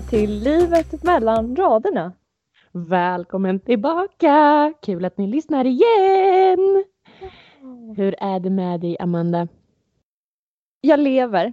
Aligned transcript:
välkomna 0.00 0.10
till 0.10 0.30
Livet 0.30 1.02
mellan 1.02 1.56
raderna. 1.56 2.12
Välkommen 2.72 3.60
tillbaka! 3.60 4.74
Kul 4.82 5.04
att 5.04 5.18
ni 5.18 5.26
lyssnar 5.26 5.64
igen! 5.64 6.84
Hur 7.96 8.14
är 8.18 8.40
det 8.40 8.50
med 8.50 8.80
dig 8.80 8.96
Amanda? 9.00 9.48
Jag 10.80 11.00
lever, 11.00 11.52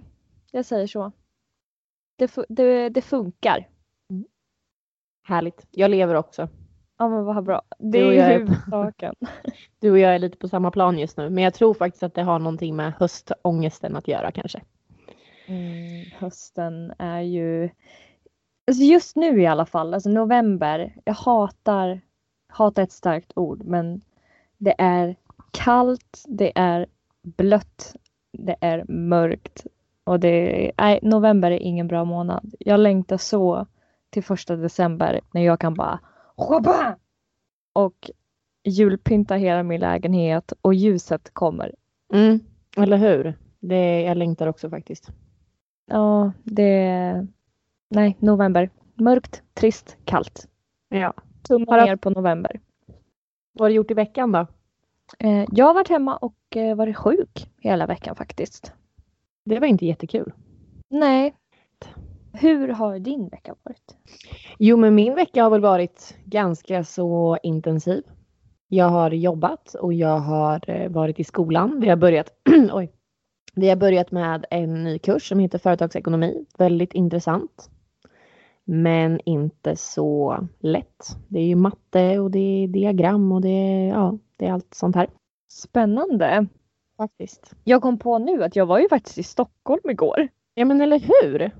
jag 0.52 0.64
säger 0.64 0.86
så. 0.86 1.12
Det, 2.18 2.36
det, 2.48 2.88
det 2.88 3.00
funkar. 3.00 3.68
Härligt. 5.22 5.66
Jag 5.70 5.90
lever 5.90 6.14
också. 6.14 6.48
Ja 6.98 7.08
men 7.08 7.24
vad 7.24 7.44
bra. 7.44 7.62
Det 7.78 7.98
är 7.98 8.12
är- 8.12 8.38
huvudsaken. 8.38 9.14
Du 9.80 9.90
och 9.90 9.98
jag 9.98 10.14
är 10.14 10.18
lite 10.18 10.36
på 10.36 10.48
samma 10.48 10.70
plan 10.70 10.98
just 10.98 11.16
nu, 11.16 11.30
men 11.30 11.44
jag 11.44 11.54
tror 11.54 11.74
faktiskt 11.74 12.02
att 12.02 12.14
det 12.14 12.22
har 12.22 12.38
någonting 12.38 12.76
med 12.76 12.92
höstångesten 12.92 13.96
att 13.96 14.08
göra 14.08 14.32
kanske. 14.32 14.62
Mm, 15.46 16.04
hösten 16.18 16.92
är 16.98 17.20
ju, 17.20 17.70
alltså 18.68 18.82
just 18.82 19.16
nu 19.16 19.42
i 19.42 19.46
alla 19.46 19.66
fall, 19.66 19.94
alltså 19.94 20.10
november. 20.10 20.96
Jag 21.04 21.14
hatar, 21.14 22.00
hatar 22.48 22.82
ett 22.82 22.92
starkt 22.92 23.32
ord, 23.36 23.64
men 23.64 24.00
det 24.58 24.74
är 24.78 25.16
kallt, 25.50 26.24
det 26.28 26.52
är 26.54 26.86
blött, 27.22 27.96
det 28.32 28.56
är 28.60 28.84
mörkt 28.88 29.66
och 30.04 30.20
det 30.20 30.72
nej, 30.78 30.98
november 31.02 31.50
är 31.50 31.58
ingen 31.58 31.88
bra 31.88 32.04
månad. 32.04 32.54
Jag 32.58 32.80
längtar 32.80 33.16
så 33.16 33.66
till 34.10 34.24
första 34.24 34.56
december 34.56 35.20
när 35.32 35.42
jag 35.44 35.60
kan 35.60 35.74
bara 35.74 36.00
och 37.72 38.10
julpynta 38.64 39.34
hela 39.34 39.62
min 39.62 39.80
lägenhet 39.80 40.52
och 40.62 40.74
ljuset 40.74 41.30
kommer. 41.34 41.74
Mm, 42.12 42.40
eller 42.76 42.96
hur? 42.96 43.34
Det, 43.60 44.02
jag 44.02 44.16
längtar 44.16 44.46
också 44.46 44.70
faktiskt. 44.70 45.10
Ja, 45.86 46.32
det... 46.44 47.26
Nej, 47.90 48.16
november. 48.20 48.70
Mörkt, 48.94 49.42
trist, 49.54 49.96
kallt. 50.04 50.48
Ja. 50.88 51.14
Tumma 51.48 51.84
ner 51.84 51.96
på 51.96 52.10
november. 52.10 52.60
Vad 53.52 53.64
har 53.64 53.68
du 53.68 53.74
gjort 53.74 53.90
i 53.90 53.94
veckan 53.94 54.32
då? 54.32 54.46
Eh, 55.18 55.44
jag 55.52 55.66
har 55.66 55.74
varit 55.74 55.88
hemma 55.88 56.16
och 56.16 56.56
eh, 56.56 56.76
varit 56.76 56.96
sjuk 56.96 57.50
hela 57.58 57.86
veckan 57.86 58.16
faktiskt. 58.16 58.72
Det 59.44 59.58
var 59.58 59.66
inte 59.66 59.86
jättekul. 59.86 60.32
Nej. 60.90 61.34
Hur 62.32 62.68
har 62.68 62.98
din 62.98 63.28
vecka 63.28 63.54
varit? 63.62 63.96
Jo, 64.58 64.76
men 64.76 64.94
min 64.94 65.14
vecka 65.14 65.42
har 65.42 65.50
väl 65.50 65.60
varit 65.60 66.16
ganska 66.24 66.84
så 66.84 67.38
intensiv. 67.42 68.02
Jag 68.68 68.88
har 68.88 69.10
jobbat 69.10 69.74
och 69.74 69.92
jag 69.92 70.18
har 70.18 70.70
eh, 70.70 70.90
varit 70.90 71.20
i 71.20 71.24
skolan. 71.24 71.80
Vi 71.80 71.88
har 71.88 71.96
börjat, 71.96 72.32
oj, 72.72 72.92
vi 73.54 73.68
har 73.68 73.76
börjat 73.76 74.10
med 74.10 74.46
en 74.50 74.84
ny 74.84 74.98
kurs 74.98 75.28
som 75.28 75.38
heter 75.38 75.58
företagsekonomi. 75.58 76.44
Väldigt 76.58 76.94
intressant. 76.94 77.70
Men 78.70 79.20
inte 79.24 79.76
så 79.76 80.46
lätt. 80.58 81.16
Det 81.28 81.38
är 81.38 81.44
ju 81.46 81.56
matte 81.56 82.18
och 82.18 82.30
det 82.30 82.38
är 82.64 82.68
diagram 82.68 83.32
och 83.32 83.40
det 83.40 83.48
är, 83.48 83.88
ja, 83.88 84.18
det 84.36 84.46
är 84.46 84.52
allt 84.52 84.74
sånt 84.74 84.96
här. 84.96 85.08
Spännande. 85.52 86.46
Faktiskt. 86.96 87.54
Jag 87.64 87.82
kom 87.82 87.98
på 87.98 88.18
nu 88.18 88.44
att 88.44 88.56
jag 88.56 88.66
var 88.66 88.78
ju 88.78 88.88
faktiskt 88.88 89.18
i 89.18 89.22
Stockholm 89.22 89.90
igår. 89.90 90.28
Ja, 90.54 90.64
men 90.64 90.80
eller 90.80 90.98
hur? 90.98 91.50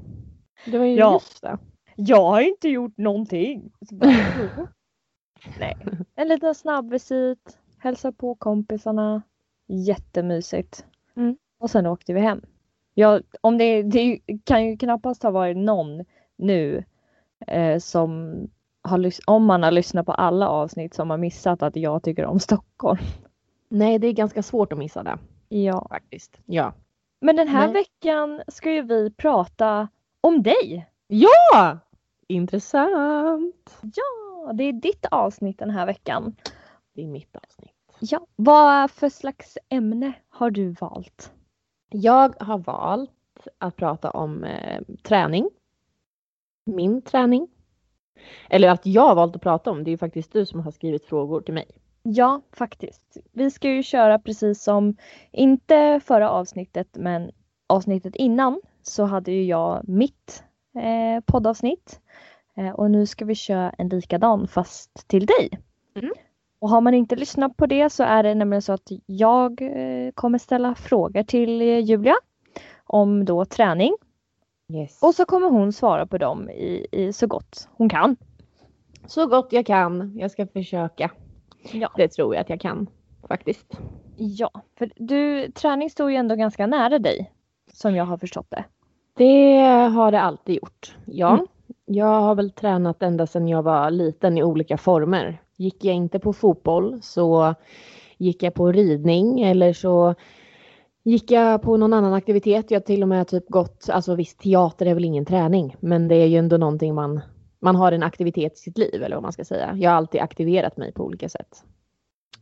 Det 0.64 0.78
var 0.78 0.84
ju 0.84 0.94
Ja. 0.96 1.12
just 1.12 1.42
det. 1.42 1.58
Jag 1.96 2.24
har 2.30 2.40
inte 2.40 2.68
gjort 2.68 2.96
någonting. 2.98 3.72
Nej, 5.58 5.76
en 6.14 6.28
liten 6.28 6.54
snabbvisit, 6.54 7.58
hälsa 7.78 8.12
på 8.12 8.34
kompisarna. 8.34 9.22
Jättemysigt. 9.68 10.86
Mm. 11.16 11.36
Och 11.60 11.70
sen 11.70 11.86
åkte 11.86 12.12
vi 12.14 12.20
hem. 12.20 12.42
Ja, 12.94 13.20
om 13.40 13.58
det, 13.58 13.82
det 13.82 14.20
kan 14.44 14.66
ju 14.66 14.76
knappast 14.76 15.22
ha 15.22 15.30
varit 15.30 15.56
någon 15.56 16.04
nu 16.36 16.84
eh, 17.46 17.78
som 17.78 18.40
har 18.82 19.12
om 19.26 19.44
man 19.44 19.62
har 19.62 19.70
lyssnat 19.70 20.06
på 20.06 20.12
alla 20.12 20.48
avsnitt 20.48 20.94
som 20.94 21.10
har 21.10 21.16
missat 21.18 21.62
att 21.62 21.76
jag 21.76 22.02
tycker 22.02 22.24
om 22.24 22.40
Stockholm. 22.40 22.98
Nej, 23.68 23.98
det 23.98 24.06
är 24.06 24.12
ganska 24.12 24.42
svårt 24.42 24.72
att 24.72 24.78
missa 24.78 25.02
det 25.02 25.18
Ja. 25.48 25.86
faktiskt. 25.90 26.40
Ja. 26.46 26.72
Men 27.20 27.36
den 27.36 27.48
här 27.48 27.64
Nej. 27.64 27.72
veckan 27.74 28.42
ska 28.48 28.72
ju 28.72 28.82
vi 28.82 29.10
prata 29.10 29.88
om 30.20 30.42
dig. 30.42 30.86
Ja! 31.06 31.78
Intressant. 32.28 33.78
Ja, 33.82 34.52
det 34.52 34.64
är 34.64 34.72
ditt 34.72 35.06
avsnitt 35.10 35.58
den 35.58 35.70
här 35.70 35.86
veckan. 35.86 36.36
Det 36.94 37.02
är 37.02 37.06
mitt 37.06 37.36
avsnitt. 37.36 37.72
Ja, 38.00 38.26
vad 38.36 38.90
för 38.90 39.08
slags 39.08 39.58
ämne 39.68 40.12
har 40.28 40.50
du 40.50 40.70
valt? 40.70 41.32
Jag 41.90 42.34
har 42.42 42.58
valt 42.58 43.10
att 43.58 43.76
prata 43.76 44.10
om 44.10 44.44
eh, 44.44 44.82
träning. 45.02 45.50
Min 46.68 47.02
träning. 47.02 47.48
Eller 48.50 48.68
att 48.68 48.86
jag 48.86 49.14
valt 49.14 49.36
att 49.36 49.42
prata 49.42 49.70
om. 49.70 49.84
Det 49.84 49.90
är 49.90 49.92
ju 49.92 49.98
faktiskt 49.98 50.32
du 50.32 50.46
som 50.46 50.60
har 50.60 50.70
skrivit 50.70 51.06
frågor 51.06 51.40
till 51.40 51.54
mig. 51.54 51.66
Ja, 52.02 52.42
faktiskt. 52.52 53.16
Vi 53.32 53.50
ska 53.50 53.70
ju 53.70 53.82
köra 53.82 54.18
precis 54.18 54.62
som, 54.62 54.96
inte 55.32 56.00
förra 56.04 56.30
avsnittet, 56.30 56.88
men 56.92 57.30
avsnittet 57.66 58.16
innan 58.16 58.60
så 58.82 59.04
hade 59.04 59.32
ju 59.32 59.44
jag 59.44 59.88
mitt 59.88 60.44
eh, 60.76 61.24
poddavsnitt. 61.26 62.00
Eh, 62.56 62.70
och 62.70 62.90
nu 62.90 63.06
ska 63.06 63.24
vi 63.24 63.34
köra 63.34 63.70
en 63.78 63.88
likadan 63.88 64.48
fast 64.48 65.08
till 65.08 65.26
dig. 65.26 65.50
Mm. 65.96 66.12
Och 66.58 66.68
har 66.68 66.80
man 66.80 66.94
inte 66.94 67.16
lyssnat 67.16 67.56
på 67.56 67.66
det 67.66 67.90
så 67.90 68.02
är 68.02 68.22
det 68.22 68.34
nämligen 68.34 68.62
så 68.62 68.72
att 68.72 68.88
jag 69.06 69.62
eh, 69.62 70.10
kommer 70.14 70.38
ställa 70.38 70.74
frågor 70.74 71.22
till 71.22 71.62
eh, 71.62 71.78
Julia 71.78 72.14
om 72.84 73.24
då 73.24 73.44
träning. 73.44 73.96
Yes. 74.72 75.02
Och 75.02 75.14
så 75.14 75.24
kommer 75.24 75.50
hon 75.50 75.72
svara 75.72 76.06
på 76.06 76.18
dem 76.18 76.50
i, 76.50 76.86
i 76.92 77.12
så 77.12 77.26
gott 77.26 77.68
hon 77.72 77.88
kan. 77.88 78.16
så 79.06 79.26
gott 79.26 79.52
jag 79.52 79.66
kan. 79.66 80.18
Jag 80.18 80.30
ska 80.30 80.46
försöka. 80.46 81.10
Ja. 81.72 81.92
Det 81.96 82.08
tror 82.08 82.34
jag 82.34 82.42
att 82.42 82.50
jag 82.50 82.60
kan 82.60 82.86
faktiskt. 83.28 83.78
Ja, 84.16 84.50
för 84.78 84.90
du, 84.96 85.50
träning 85.50 85.90
står 85.90 86.10
ju 86.10 86.16
ändå 86.16 86.34
ganska 86.34 86.66
nära 86.66 86.98
dig. 86.98 87.32
Som 87.72 87.96
jag 87.96 88.04
har 88.04 88.16
förstått 88.16 88.46
det. 88.50 88.64
Det 89.14 89.58
har 89.88 90.12
det 90.12 90.20
alltid 90.20 90.54
gjort. 90.54 90.96
Ja. 91.04 91.32
Mm. 91.32 91.46
Jag 91.84 92.20
har 92.20 92.34
väl 92.34 92.50
tränat 92.50 93.02
ända 93.02 93.26
sedan 93.26 93.48
jag 93.48 93.62
var 93.62 93.90
liten 93.90 94.38
i 94.38 94.42
olika 94.42 94.78
former. 94.78 95.42
Gick 95.56 95.84
jag 95.84 95.94
inte 95.94 96.18
på 96.18 96.32
fotboll 96.32 97.02
så 97.02 97.54
gick 98.16 98.42
jag 98.42 98.54
på 98.54 98.72
ridning 98.72 99.40
eller 99.42 99.72
så 99.72 100.14
gick 101.08 101.30
jag 101.30 101.62
på 101.62 101.76
någon 101.76 101.92
annan 101.92 102.12
aktivitet. 102.14 102.70
Jag 102.70 102.84
till 102.84 103.02
och 103.02 103.08
med 103.08 103.28
typ 103.28 103.48
gått, 103.48 103.88
alltså 103.90 104.14
visst 104.14 104.38
teater 104.38 104.86
är 104.86 104.94
väl 104.94 105.04
ingen 105.04 105.24
träning 105.24 105.76
men 105.80 106.08
det 106.08 106.14
är 106.14 106.26
ju 106.26 106.36
ändå 106.36 106.56
någonting 106.56 106.94
man, 106.94 107.20
man 107.60 107.76
har 107.76 107.92
en 107.92 108.02
aktivitet 108.02 108.52
i 108.52 108.56
sitt 108.56 108.78
liv 108.78 109.02
eller 109.02 109.16
vad 109.16 109.22
man 109.22 109.32
ska 109.32 109.44
säga. 109.44 109.76
Jag 109.76 109.90
har 109.90 109.96
alltid 109.96 110.20
aktiverat 110.20 110.76
mig 110.76 110.92
på 110.92 111.04
olika 111.04 111.28
sätt. 111.28 111.64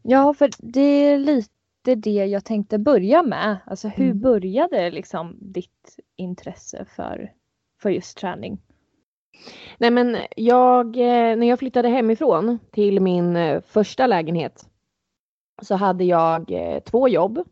Ja, 0.02 0.34
för 0.34 0.50
det 0.58 0.80
är 0.80 1.18
lite 1.18 1.94
det 1.94 2.10
jag 2.26 2.44
tänkte 2.44 2.78
börja 2.78 3.22
med. 3.22 3.56
Alltså 3.66 3.88
hur 3.88 4.04
Mm. 4.04 4.20
började 4.20 4.90
liksom 4.90 5.36
ditt 5.40 5.98
intresse 6.16 6.84
för, 6.96 7.32
för 7.82 7.90
just 7.90 8.18
träning? 8.18 8.58
Nej 9.78 9.90
men 9.90 10.16
jag, 10.36 10.96
eh, 10.96 11.36
när 11.36 11.46
jag 11.46 11.58
flyttade 11.58 11.88
hemifrån 11.88 12.58
till 12.70 13.00
min 13.00 13.36
eh, 13.36 13.60
första 13.66 14.06
lägenhet 14.06 14.66
så 15.62 15.74
hade 15.74 16.04
jag 16.04 16.50
eh, 16.50 16.80
två 16.80 17.08
jobb. 17.08 17.44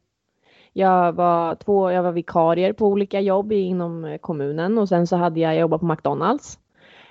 Jag 0.76 1.12
var, 1.12 1.54
två, 1.54 1.90
jag 1.90 2.02
var 2.02 2.12
vikarier 2.12 2.72
på 2.72 2.86
olika 2.86 3.20
jobb 3.20 3.52
inom 3.52 4.04
eh, 4.04 4.18
kommunen 4.18 4.78
och 4.78 4.88
sen 4.88 5.06
så 5.06 5.16
hade 5.16 5.40
jag 5.40 5.56
jobbat 5.56 5.80
på 5.80 5.86
McDonalds. 5.86 6.58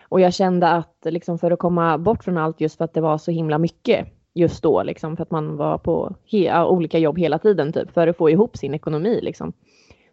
Och 0.09 0.19
jag 0.21 0.33
kände 0.33 0.69
att 0.69 0.97
liksom 1.03 1.39
för 1.39 1.51
att 1.51 1.59
komma 1.59 1.97
bort 1.97 2.23
från 2.23 2.37
allt 2.37 2.61
just 2.61 2.77
för 2.77 2.85
att 2.85 2.93
det 2.93 3.01
var 3.01 3.17
så 3.17 3.31
himla 3.31 3.57
mycket 3.57 4.07
just 4.33 4.63
då 4.63 4.83
liksom 4.83 5.17
för 5.17 5.23
att 5.23 5.31
man 5.31 5.57
var 5.57 5.77
på 5.77 6.15
he- 6.31 6.65
olika 6.65 6.97
jobb 6.97 7.17
hela 7.17 7.39
tiden 7.39 7.73
typ 7.73 7.91
för 7.91 8.07
att 8.07 8.17
få 8.17 8.29
ihop 8.29 8.57
sin 8.57 8.73
ekonomi 8.73 9.19
liksom. 9.21 9.53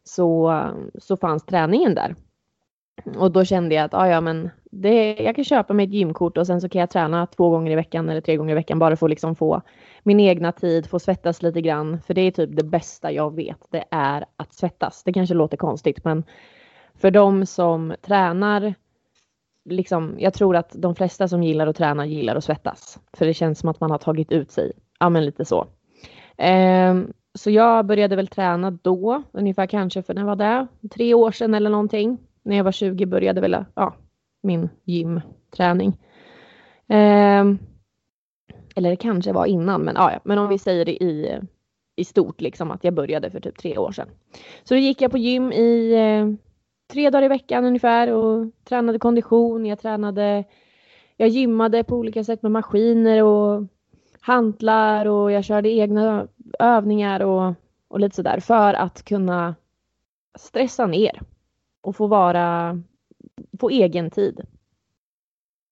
Så, 0.05 0.63
så 0.99 1.17
fanns 1.17 1.45
träningen 1.45 1.95
där. 1.95 2.15
Och 3.19 3.33
då 3.33 3.45
kände 3.45 3.75
jag 3.75 3.85
att 3.85 3.95
ah, 3.95 4.09
ja, 4.09 4.21
men 4.21 4.51
det, 4.71 5.15
jag 5.15 5.37
kan 5.37 5.45
köpa 5.45 5.75
mig 5.75 5.87
ett 5.87 5.93
gymkort 5.93 6.39
och 6.39 6.47
sen 6.47 6.61
så 6.61 6.69
kan 6.69 6.81
jag 6.81 6.91
träna 6.91 7.27
två 7.27 7.51
gånger 7.51 7.71
i 7.71 7.75
veckan 7.75 8.09
eller 8.09 8.21
tre 8.21 8.37
gånger 8.37 8.53
i 8.53 8.55
veckan 8.55 8.79
bara 8.79 8.97
för 8.97 9.07
att 9.07 9.11
liksom 9.11 9.37
få 9.37 9.63
min 10.03 10.21
egna 10.21 10.53
tid, 10.53 10.87
få 10.87 10.99
svettas 10.99 11.43
lite 11.43 11.61
grann. 11.61 12.01
För 12.07 12.15
det 12.15 12.21
är 12.21 12.31
typ 12.31 12.57
det 12.57 12.65
bästa 12.65 13.13
jag 13.13 13.35
vet, 13.35 13.67
det 13.71 13.85
är 13.91 14.25
att 14.37 14.53
svettas. 14.53 15.03
Det 15.05 15.13
kanske 15.13 15.35
låter 15.35 15.57
konstigt 15.57 16.05
men 16.05 16.25
för 16.95 17.11
de 17.11 17.47
som 17.47 17.95
tränar, 18.03 18.75
liksom, 19.65 20.15
jag 20.19 20.35
tror 20.35 20.57
att 20.57 20.71
de 20.75 20.95
flesta 20.95 21.29
som 21.29 21.43
gillar 21.43 21.67
att 21.67 21.77
träna 21.77 22.07
gillar 22.07 22.37
att 22.37 22.45
svettas. 22.45 22.99
För 23.13 23.27
det 23.27 23.35
känns 23.35 23.59
som 23.59 23.69
att 23.69 23.81
man 23.81 23.91
har 23.91 23.99
tagit 23.99 24.33
ut 24.33 24.51
sig, 24.51 24.73
ja 25.01 25.09
men 25.09 25.25
lite 25.25 25.45
så. 25.45 25.67
Ehm, 26.37 27.13
så 27.35 27.51
jag 27.51 27.87
började 27.87 28.17
väl 28.17 28.29
träna 28.29 28.71
då, 28.71 29.23
ungefär 29.33 29.67
kanske 29.67 30.03
för 30.03 30.15
när 30.15 30.25
var 30.25 30.37
det? 30.37 30.67
Tre 30.91 31.15
år 31.15 31.33
sedan 31.33 31.55
eller 31.55 31.71
någonting 31.71 32.19
när 32.43 32.57
jag 32.57 32.65
var 32.65 32.73
20 32.73 33.07
började 33.07 33.41
väl 33.41 33.65
ja, 33.75 33.95
min 34.43 34.69
gymträning. 34.85 35.97
Ehm, 36.89 37.59
eller 38.81 38.91
det 38.91 38.97
kanske 38.97 39.33
var 39.33 39.47
innan, 39.47 39.83
men, 39.83 39.95
ja, 39.95 40.13
ja, 40.13 40.21
men 40.25 40.39
om 40.39 40.49
vi 40.49 40.59
säger 40.59 40.85
det 40.85 41.03
i, 41.03 41.41
i 41.97 42.05
stort, 42.05 42.41
liksom 42.41 42.71
att 42.71 42.85
jag 42.85 42.95
började 42.95 43.31
för 43.31 43.41
typ 43.41 43.59
tre 43.59 43.79
år 43.79 43.93
sedan. 43.93 44.09
Så 44.65 44.75
då 44.75 44.81
gick 44.81 45.03
jag 45.03 45.11
på 45.11 45.19
gym 45.19 45.53
i, 45.53 45.93
eh, 45.93 46.49
tre 46.93 47.11
dagar 47.11 47.23
i 47.23 47.29
veckan 47.29 47.65
ungefär 47.65 48.13
och 48.13 48.51
tränade 48.65 48.99
kondition. 48.99 49.67
Jag 49.67 49.81
tränade, 49.81 50.45
jag 51.17 51.29
gymmade 51.29 51.85
på 51.85 51.97
olika 51.97 52.25
sätt 52.25 52.43
med 52.43 52.53
maskiner 52.53 53.23
och 53.23 53.67
hantlar 54.21 55.07
och 55.07 55.33
jag 55.33 55.45
körde 55.45 55.69
egna 55.69 56.29
övningar 56.59 57.21
och, 57.21 57.55
och 57.89 58.01
lite 58.01 58.17
sådär 58.17 58.41
för 58.41 58.75
att 58.75 59.05
kunna 59.05 59.55
stressa 60.39 60.87
ner 60.87 61.21
och 61.81 61.97
få 61.97 62.07
vara, 62.07 62.81
få 63.61 63.71
egen 63.71 64.11
tid. 64.11 64.41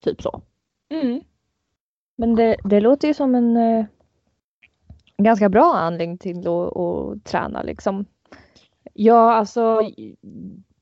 Typ 0.05 0.23
så. 0.23 0.43
Mm. 0.89 1.21
Men 2.21 2.35
det, 2.35 2.57
det 2.65 2.81
låter 2.81 3.09
ju 3.09 3.15
som 3.15 3.35
en 3.35 3.57
eh, 3.57 3.85
ganska 5.19 5.49
bra 5.49 5.75
anledning 5.75 6.19
till 6.19 6.49
att, 6.49 6.77
att 6.77 7.25
träna 7.25 7.63
liksom. 7.63 8.05
Ja, 8.95 9.35
alltså 9.35 9.81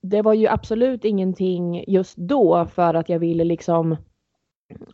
det 0.00 0.22
var 0.22 0.34
ju 0.34 0.46
absolut 0.46 1.04
ingenting 1.04 1.84
just 1.86 2.16
då 2.16 2.66
för 2.66 2.94
att 2.94 3.08
jag 3.08 3.18
ville 3.18 3.44
liksom 3.44 3.96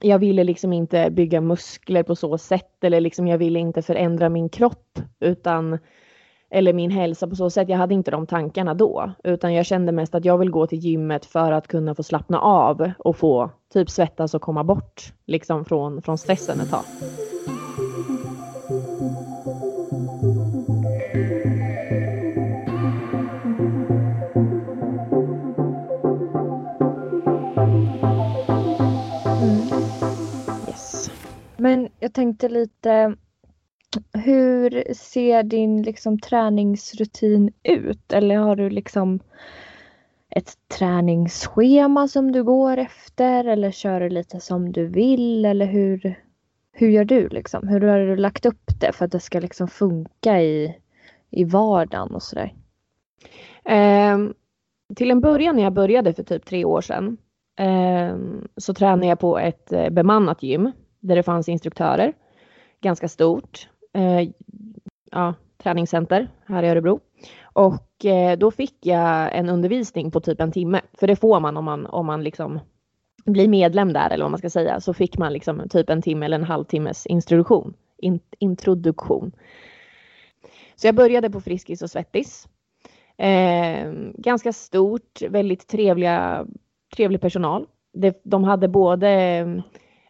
jag 0.00 0.18
ville 0.18 0.44
liksom 0.44 0.72
inte 0.72 1.10
bygga 1.10 1.40
muskler 1.40 2.02
på 2.02 2.16
så 2.16 2.38
sätt 2.38 2.84
eller 2.84 3.00
liksom 3.00 3.26
jag 3.26 3.38
ville 3.38 3.58
inte 3.58 3.82
förändra 3.82 4.28
min 4.28 4.48
kropp 4.48 4.98
utan 5.20 5.78
eller 6.52 6.72
min 6.72 6.90
hälsa 6.90 7.26
på 7.26 7.36
så 7.36 7.50
sätt. 7.50 7.68
Jag 7.68 7.78
hade 7.78 7.94
inte 7.94 8.10
de 8.10 8.26
tankarna 8.26 8.74
då 8.74 9.10
utan 9.24 9.54
jag 9.54 9.66
kände 9.66 9.92
mest 9.92 10.14
att 10.14 10.24
jag 10.24 10.38
vill 10.38 10.50
gå 10.50 10.66
till 10.66 10.78
gymmet 10.78 11.26
för 11.26 11.52
att 11.52 11.68
kunna 11.68 11.94
få 11.94 12.02
slappna 12.02 12.40
av 12.40 12.90
och 12.98 13.16
få 13.16 13.50
typ 13.72 13.90
svettas 13.90 14.34
och 14.34 14.42
komma 14.42 14.64
bort 14.64 15.12
liksom 15.26 15.64
från, 15.64 16.02
från 16.02 16.18
stressen 16.18 16.60
ett 16.60 16.70
tag. 16.70 16.84
Men 31.56 31.88
jag 32.00 32.12
tänkte 32.14 32.48
lite, 32.48 33.16
hur 34.12 34.94
ser 34.94 35.42
din 35.42 35.82
liksom, 35.82 36.18
träningsrutin 36.18 37.52
ut? 37.62 38.12
Eller 38.12 38.36
har 38.36 38.56
du 38.56 38.70
liksom 38.70 39.20
ett 40.30 40.52
träningsschema 40.78 42.08
som 42.08 42.32
du 42.32 42.44
går 42.44 42.76
efter 42.76 43.44
eller 43.44 43.70
kör 43.70 44.00
du 44.00 44.08
lite 44.08 44.40
som 44.40 44.72
du 44.72 44.86
vill? 44.86 45.44
Eller 45.44 45.66
hur, 45.66 46.20
hur 46.72 46.88
gör 46.88 47.04
du 47.04 47.28
liksom? 47.28 47.68
Hur 47.68 47.80
har 47.80 47.98
du 47.98 48.16
lagt 48.16 48.46
upp 48.46 48.70
det 48.80 48.92
för 48.92 49.04
att 49.04 49.12
det 49.12 49.20
ska 49.20 49.40
liksom 49.40 49.68
funka 49.68 50.42
i, 50.42 50.76
i 51.30 51.44
vardagen 51.44 52.14
och 52.14 52.22
sådär? 52.22 52.54
Eh, 53.64 54.18
till 54.96 55.10
en 55.10 55.20
början 55.20 55.56
när 55.56 55.62
jag 55.62 55.72
började 55.72 56.14
för 56.14 56.22
typ 56.22 56.44
tre 56.44 56.64
år 56.64 56.80
sedan 56.80 57.16
eh, 57.58 58.16
så 58.56 58.74
tränade 58.74 59.06
jag 59.06 59.18
på 59.18 59.38
ett 59.38 59.72
eh, 59.72 59.90
bemannat 59.90 60.42
gym 60.42 60.72
där 61.00 61.16
det 61.16 61.22
fanns 61.22 61.48
instruktörer. 61.48 62.12
Ganska 62.80 63.08
stort 63.08 63.68
eh, 63.92 64.28
ja, 65.10 65.34
träningscenter 65.62 66.28
här 66.46 66.62
i 66.62 66.68
Örebro. 66.68 67.00
Och 67.42 68.04
eh, 68.04 68.38
då 68.38 68.50
fick 68.50 68.86
jag 68.86 69.36
en 69.36 69.48
undervisning 69.48 70.10
på 70.10 70.20
typ 70.20 70.40
en 70.40 70.52
timme. 70.52 70.80
För 70.92 71.06
det 71.06 71.16
får 71.16 71.40
man 71.40 71.56
om 71.56 71.64
man, 71.64 71.86
om 71.86 72.06
man 72.06 72.24
liksom 72.24 72.60
blir 73.24 73.48
medlem 73.48 73.92
där 73.92 74.10
eller 74.10 74.24
vad 74.24 74.30
man 74.30 74.38
ska 74.38 74.50
säga. 74.50 74.80
Så 74.80 74.94
fick 74.94 75.18
man 75.18 75.32
liksom 75.32 75.68
typ 75.70 75.90
en 75.90 76.02
timme 76.02 76.26
eller 76.26 76.38
en 76.38 76.44
halvtimmes 76.44 77.06
introduktion. 77.06 77.74
In, 77.98 78.20
introduktion. 78.38 79.32
Så 80.76 80.86
jag 80.86 80.94
började 80.94 81.30
på 81.30 81.40
Friskis 81.40 81.82
och 81.82 81.90
Svettis. 81.90 82.48
Eh, 83.16 83.92
ganska 84.14 84.52
stort, 84.52 85.22
väldigt 85.22 85.68
trevliga, 85.68 86.46
trevlig 86.96 87.20
personal. 87.20 87.66
Det, 87.92 88.20
de 88.24 88.44
hade 88.44 88.68
både 88.68 89.62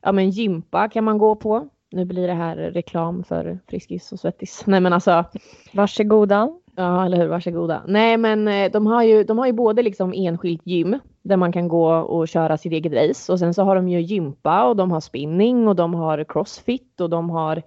ja 0.02 0.12
men 0.12 0.30
gympa 0.30 0.88
kan 0.88 1.04
man 1.04 1.18
gå 1.18 1.36
på. 1.36 1.68
Nu 1.92 2.04
blir 2.04 2.26
det 2.26 2.34
här 2.34 2.56
reklam 2.56 3.24
för 3.24 3.58
Friskis 3.68 4.12
och 4.12 4.20
Svettis. 4.20 4.62
Nej 4.66 4.80
men 4.80 4.92
alltså. 4.92 5.24
Varsågoda. 5.72 6.50
Ja 6.76 7.06
eller 7.06 7.16
hur, 7.16 7.26
varsågoda. 7.26 7.82
Nej 7.86 8.16
men 8.16 8.48
eh, 8.48 8.70
de 8.70 8.86
har 8.86 9.02
ju, 9.02 9.24
de 9.24 9.38
har 9.38 9.46
ju 9.46 9.52
både 9.52 9.82
liksom 9.82 10.12
enskilt 10.16 10.66
gym 10.66 10.98
där 11.22 11.36
man 11.36 11.52
kan 11.52 11.68
gå 11.68 11.94
och 11.94 12.28
köra 12.28 12.58
sitt 12.58 12.72
eget 12.72 12.92
race 12.92 13.32
och 13.32 13.38
sen 13.38 13.54
så 13.54 13.62
har 13.62 13.76
de 13.76 13.88
ju 13.88 14.00
gympa 14.00 14.64
och 14.64 14.76
de 14.76 14.90
har 14.90 15.00
spinning 15.00 15.68
och 15.68 15.76
de 15.76 15.94
har 15.94 16.24
crossfit 16.24 17.00
och 17.00 17.10
de 17.10 17.30
har 17.30 17.62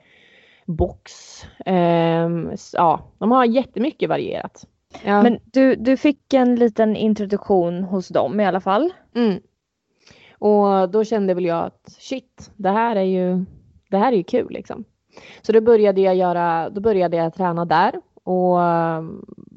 box. 0.66 1.12
Um, 1.66 2.52
ja, 2.74 3.00
de 3.18 3.32
har 3.32 3.46
jättemycket 3.46 4.10
varierat. 4.10 4.68
Ja. 5.04 5.24
Men 5.24 5.40
du, 5.44 5.76
du 5.76 5.98
fick 5.98 6.34
en 6.34 6.56
liten 6.56 6.96
introduktion 6.96 7.84
hos 7.84 8.08
dem 8.08 8.40
i 8.40 8.46
alla 8.46 8.62
fall. 8.62 8.94
Mm. 9.16 9.40
Och 10.40 10.90
då 10.90 11.04
kände 11.04 11.34
väl 11.34 11.46
jag 11.46 11.66
att 11.66 11.96
shit, 12.00 12.52
det 12.56 12.70
här 12.70 12.96
är 12.96 13.02
ju, 13.02 13.46
det 13.90 13.98
här 13.98 14.12
är 14.12 14.18
ju 14.18 14.24
kul 14.24 14.48
liksom. 14.50 14.84
Så 15.42 15.52
då 15.52 15.62
började 15.62 16.02
jag 16.02 16.16
göra, 16.16 16.70
då 16.70 16.82
började 16.82 17.18
jag 17.18 17.34
träna 17.34 17.66
där 17.66 18.02
och 18.24 18.58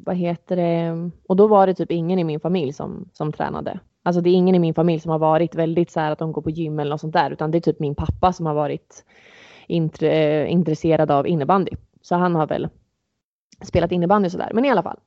vad 0.04 0.16
heter 0.16 0.56
det, 0.56 1.10
och 1.28 1.36
då 1.36 1.46
var 1.46 1.66
det 1.66 1.74
typ 1.74 1.92
ingen 1.92 2.18
i 2.18 2.24
min 2.24 2.40
familj 2.40 2.72
som, 2.72 3.08
som 3.12 3.32
tränade. 3.32 3.80
Alltså 4.02 4.20
det 4.20 4.30
är 4.30 4.34
ingen 4.34 4.54
i 4.54 4.58
min 4.58 4.74
familj 4.74 5.00
som 5.00 5.10
har 5.10 5.18
varit 5.18 5.54
väldigt 5.54 5.90
så 5.90 6.00
här 6.00 6.10
att 6.10 6.18
de 6.18 6.32
går 6.32 6.42
på 6.42 6.50
gym 6.50 6.78
eller 6.78 6.90
något 6.90 7.00
sånt 7.00 7.12
där, 7.12 7.30
utan 7.30 7.50
det 7.50 7.58
är 7.58 7.60
typ 7.60 7.80
min 7.80 7.94
pappa 7.94 8.32
som 8.32 8.46
har 8.46 8.54
varit 8.54 9.04
intre, 9.66 10.48
intresserad 10.48 11.10
av 11.10 11.26
innebandy. 11.26 11.72
Så 12.02 12.14
han 12.14 12.34
har 12.34 12.46
väl 12.46 12.68
spelat 13.62 13.92
innebandy 13.92 14.30
sådär, 14.30 14.50
men 14.54 14.64
i 14.64 14.70
alla 14.70 14.82
fall. 14.82 14.98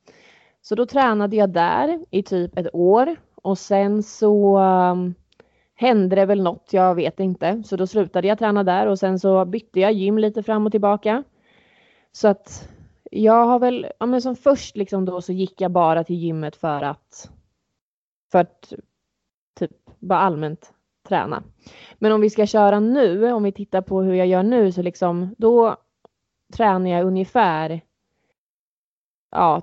Så 0.62 0.76
då 0.76 0.86
tränade 0.86 1.36
jag 1.36 1.50
där 1.50 2.06
i 2.10 2.24
typ 2.24 2.58
ett 2.58 2.76
år 2.76 3.16
och 3.36 3.58
sen 3.58 4.04
så 4.04 4.60
hände 5.82 6.16
det 6.16 6.26
väl 6.26 6.42
något, 6.42 6.74
jag 6.74 6.96
vet 6.96 7.20
inte. 7.20 7.64
Så 7.64 7.76
då 7.76 7.88
slutade 7.88 8.28
jag 8.28 8.40
träna 8.40 8.64
där 8.64 8.88
och 8.88 9.00
sen 9.00 9.20
så 9.20 9.46
bytte 9.46 9.80
jag 9.80 9.94
gym 9.94 10.18
lite 10.18 10.44
fram 10.44 10.66
och 10.66 10.72
tillbaka. 10.72 11.24
Så 12.12 12.28
att 12.28 12.70
jag 13.12 13.46
har 13.46 13.60
väl, 13.60 13.88
ja 14.00 14.06
men 14.06 14.22
som 14.22 14.36
först 14.36 14.76
liksom 14.76 15.06
då 15.06 15.22
så 15.22 15.32
gick 15.32 15.62
jag 15.62 15.72
bara 15.72 16.04
till 16.04 16.16
gymmet 16.16 16.56
för 16.56 16.82
att, 16.82 17.32
för 18.32 18.40
att 18.40 18.74
typ 19.60 19.72
bara 20.00 20.20
allmänt 20.20 20.74
träna. 21.08 21.44
Men 21.96 22.12
om 22.12 22.22
vi 22.22 22.30
ska 22.30 22.46
köra 22.46 22.80
nu, 22.80 23.32
om 23.32 23.44
vi 23.44 23.52
tittar 23.52 23.82
på 23.82 24.02
hur 24.02 24.14
jag 24.14 24.28
gör 24.28 24.44
nu 24.44 24.72
så 24.72 24.82
liksom 24.82 25.36
då 25.38 25.78
tränar 26.54 26.90
jag 26.90 27.06
ungefär, 27.06 27.82
ja 29.32 29.62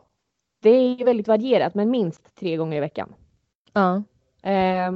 det 0.62 0.70
är 0.70 1.04
väldigt 1.04 1.28
varierat 1.28 1.74
men 1.74 1.90
minst 1.90 2.34
tre 2.34 2.56
gånger 2.56 2.76
i 2.76 2.80
veckan. 2.80 3.14
Ja. 3.72 4.02
Eh, 4.50 4.92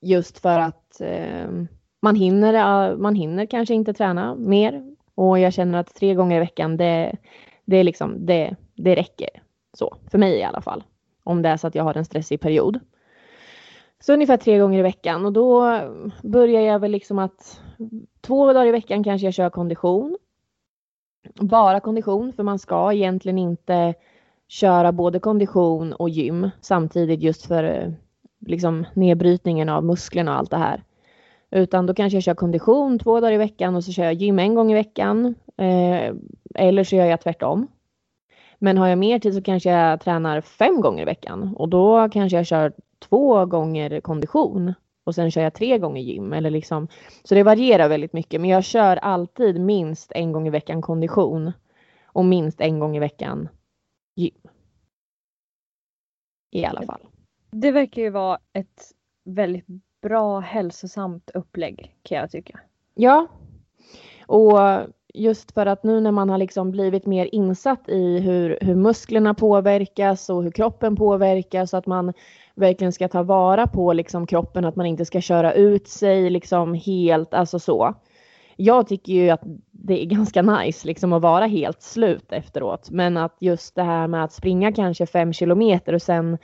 Just 0.00 0.38
för 0.38 0.58
att 0.58 1.00
eh, 1.00 1.50
man, 2.02 2.14
hinner, 2.14 2.54
eh, 2.54 2.96
man 2.96 3.14
hinner 3.14 3.46
kanske 3.46 3.74
inte 3.74 3.94
träna 3.94 4.34
mer 4.34 4.94
och 5.14 5.38
jag 5.38 5.52
känner 5.52 5.78
att 5.78 5.94
tre 5.94 6.14
gånger 6.14 6.36
i 6.36 6.40
veckan 6.40 6.76
det, 6.76 7.16
det, 7.64 7.76
är 7.76 7.84
liksom, 7.84 8.26
det, 8.26 8.56
det 8.74 8.94
räcker. 8.94 9.28
Så, 9.72 9.96
för 10.10 10.18
mig 10.18 10.38
i 10.38 10.42
alla 10.42 10.60
fall. 10.60 10.84
Om 11.24 11.42
det 11.42 11.48
är 11.48 11.56
så 11.56 11.66
att 11.66 11.74
jag 11.74 11.84
har 11.84 11.94
en 11.94 12.04
stressig 12.04 12.40
period. 12.40 12.80
Så 14.00 14.12
ungefär 14.12 14.36
tre 14.36 14.58
gånger 14.58 14.78
i 14.78 14.82
veckan 14.82 15.26
och 15.26 15.32
då 15.32 15.80
börjar 16.22 16.60
jag 16.60 16.78
väl 16.78 16.90
liksom 16.90 17.18
att 17.18 17.60
två 18.20 18.52
dagar 18.52 18.66
i 18.66 18.70
veckan 18.70 19.04
kanske 19.04 19.26
jag 19.26 19.34
kör 19.34 19.50
kondition. 19.50 20.16
Bara 21.34 21.80
kondition 21.80 22.32
för 22.32 22.42
man 22.42 22.58
ska 22.58 22.92
egentligen 22.92 23.38
inte 23.38 23.94
köra 24.48 24.92
både 24.92 25.18
kondition 25.18 25.92
och 25.92 26.08
gym 26.08 26.50
samtidigt 26.60 27.22
just 27.22 27.46
för 27.46 27.64
eh, 27.64 27.92
liksom 28.46 28.86
nedbrytningen 28.94 29.68
av 29.68 29.84
musklerna 29.84 30.32
och 30.32 30.38
allt 30.38 30.50
det 30.50 30.56
här. 30.56 30.84
Utan 31.50 31.86
då 31.86 31.94
kanske 31.94 32.16
jag 32.16 32.22
kör 32.22 32.34
kondition 32.34 32.98
två 32.98 33.20
dagar 33.20 33.32
i 33.32 33.36
veckan 33.36 33.76
och 33.76 33.84
så 33.84 33.92
kör 33.92 34.04
jag 34.04 34.14
gym 34.14 34.38
en 34.38 34.54
gång 34.54 34.70
i 34.70 34.74
veckan. 34.74 35.34
Eh, 35.56 36.14
eller 36.54 36.84
så 36.84 36.96
gör 36.96 37.06
jag 37.06 37.20
tvärtom. 37.20 37.66
Men 38.58 38.78
har 38.78 38.88
jag 38.88 38.98
mer 38.98 39.18
tid 39.18 39.34
så 39.34 39.42
kanske 39.42 39.70
jag 39.70 40.00
tränar 40.00 40.40
fem 40.40 40.80
gånger 40.80 41.02
i 41.02 41.04
veckan 41.04 41.54
och 41.56 41.68
då 41.68 42.08
kanske 42.08 42.36
jag 42.36 42.46
kör 42.46 42.72
två 42.98 43.46
gånger 43.46 44.00
kondition 44.00 44.74
och 45.04 45.14
sen 45.14 45.30
kör 45.30 45.42
jag 45.42 45.54
tre 45.54 45.78
gånger 45.78 46.02
gym. 46.02 46.32
Eller 46.32 46.50
liksom, 46.50 46.88
så 47.24 47.34
det 47.34 47.42
varierar 47.42 47.88
väldigt 47.88 48.12
mycket 48.12 48.40
men 48.40 48.50
jag 48.50 48.64
kör 48.64 48.96
alltid 48.96 49.60
minst 49.60 50.12
en 50.12 50.32
gång 50.32 50.46
i 50.46 50.50
veckan 50.50 50.82
kondition 50.82 51.52
och 52.04 52.24
minst 52.24 52.60
en 52.60 52.78
gång 52.78 52.96
i 52.96 53.00
veckan 53.00 53.48
gym. 54.16 54.40
I 56.50 56.64
alla 56.64 56.82
fall. 56.82 57.00
Det 57.50 57.70
verkar 57.70 58.02
ju 58.02 58.10
vara 58.10 58.38
ett 58.52 58.92
väldigt 59.24 59.66
bra 60.02 60.40
hälsosamt 60.40 61.30
upplägg 61.34 61.94
kan 62.02 62.18
jag 62.18 62.30
tycka. 62.30 62.60
Ja. 62.94 63.26
Och 64.26 64.58
just 65.14 65.52
för 65.52 65.66
att 65.66 65.84
nu 65.84 66.00
när 66.00 66.10
man 66.10 66.30
har 66.30 66.38
liksom 66.38 66.70
blivit 66.70 67.06
mer 67.06 67.34
insatt 67.34 67.88
i 67.88 68.18
hur, 68.18 68.58
hur 68.60 68.74
musklerna 68.74 69.34
påverkas 69.34 70.30
och 70.30 70.42
hur 70.42 70.50
kroppen 70.50 70.96
påverkas 70.96 71.70
så 71.70 71.76
att 71.76 71.86
man 71.86 72.12
verkligen 72.54 72.92
ska 72.92 73.08
ta 73.08 73.22
vara 73.22 73.66
på 73.66 73.92
liksom 73.92 74.26
kroppen, 74.26 74.64
att 74.64 74.76
man 74.76 74.86
inte 74.86 75.04
ska 75.04 75.20
köra 75.20 75.52
ut 75.52 75.88
sig 75.88 76.30
liksom 76.30 76.74
helt, 76.74 77.34
alltså 77.34 77.58
så. 77.58 77.94
Jag 78.56 78.88
tycker 78.88 79.12
ju 79.12 79.30
att 79.30 79.42
det 79.70 80.02
är 80.02 80.06
ganska 80.06 80.42
nice 80.42 80.86
liksom 80.86 81.12
att 81.12 81.22
vara 81.22 81.46
helt 81.46 81.82
slut 81.82 82.32
efteråt, 82.32 82.90
men 82.90 83.16
att 83.16 83.36
just 83.40 83.74
det 83.74 83.82
här 83.82 84.08
med 84.08 84.24
att 84.24 84.32
springa 84.32 84.72
kanske 84.72 85.06
fem 85.06 85.32
kilometer 85.32 85.92
och 85.92 86.02
sen 86.02 86.38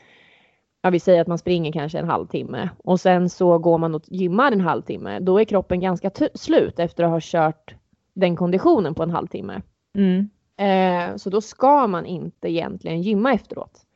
ja 0.82 0.90
vi 0.90 1.00
säger 1.00 1.20
att 1.20 1.26
man 1.26 1.38
springer 1.38 1.72
kanske 1.72 1.98
en 1.98 2.08
halvtimme 2.08 2.70
och 2.78 3.00
sen 3.00 3.28
så 3.30 3.58
går 3.58 3.78
man 3.78 3.94
och 3.94 4.02
gymmar 4.06 4.52
en 4.52 4.60
halvtimme. 4.60 5.18
Då 5.18 5.40
är 5.40 5.44
kroppen 5.44 5.80
ganska 5.80 6.10
slut 6.34 6.78
efter 6.78 7.04
att 7.04 7.10
ha 7.10 7.20
kört 7.22 7.74
den 8.14 8.36
konditionen 8.36 8.94
på 8.94 9.02
en 9.02 9.10
halvtimme. 9.10 9.62
Mm. 9.94 10.28
Eh, 10.56 11.16
så 11.16 11.30
då 11.30 11.40
ska 11.40 11.86
man 11.86 12.06
inte 12.06 12.48
egentligen 12.48 13.02
gymma 13.02 13.32
efteråt. 13.32 13.86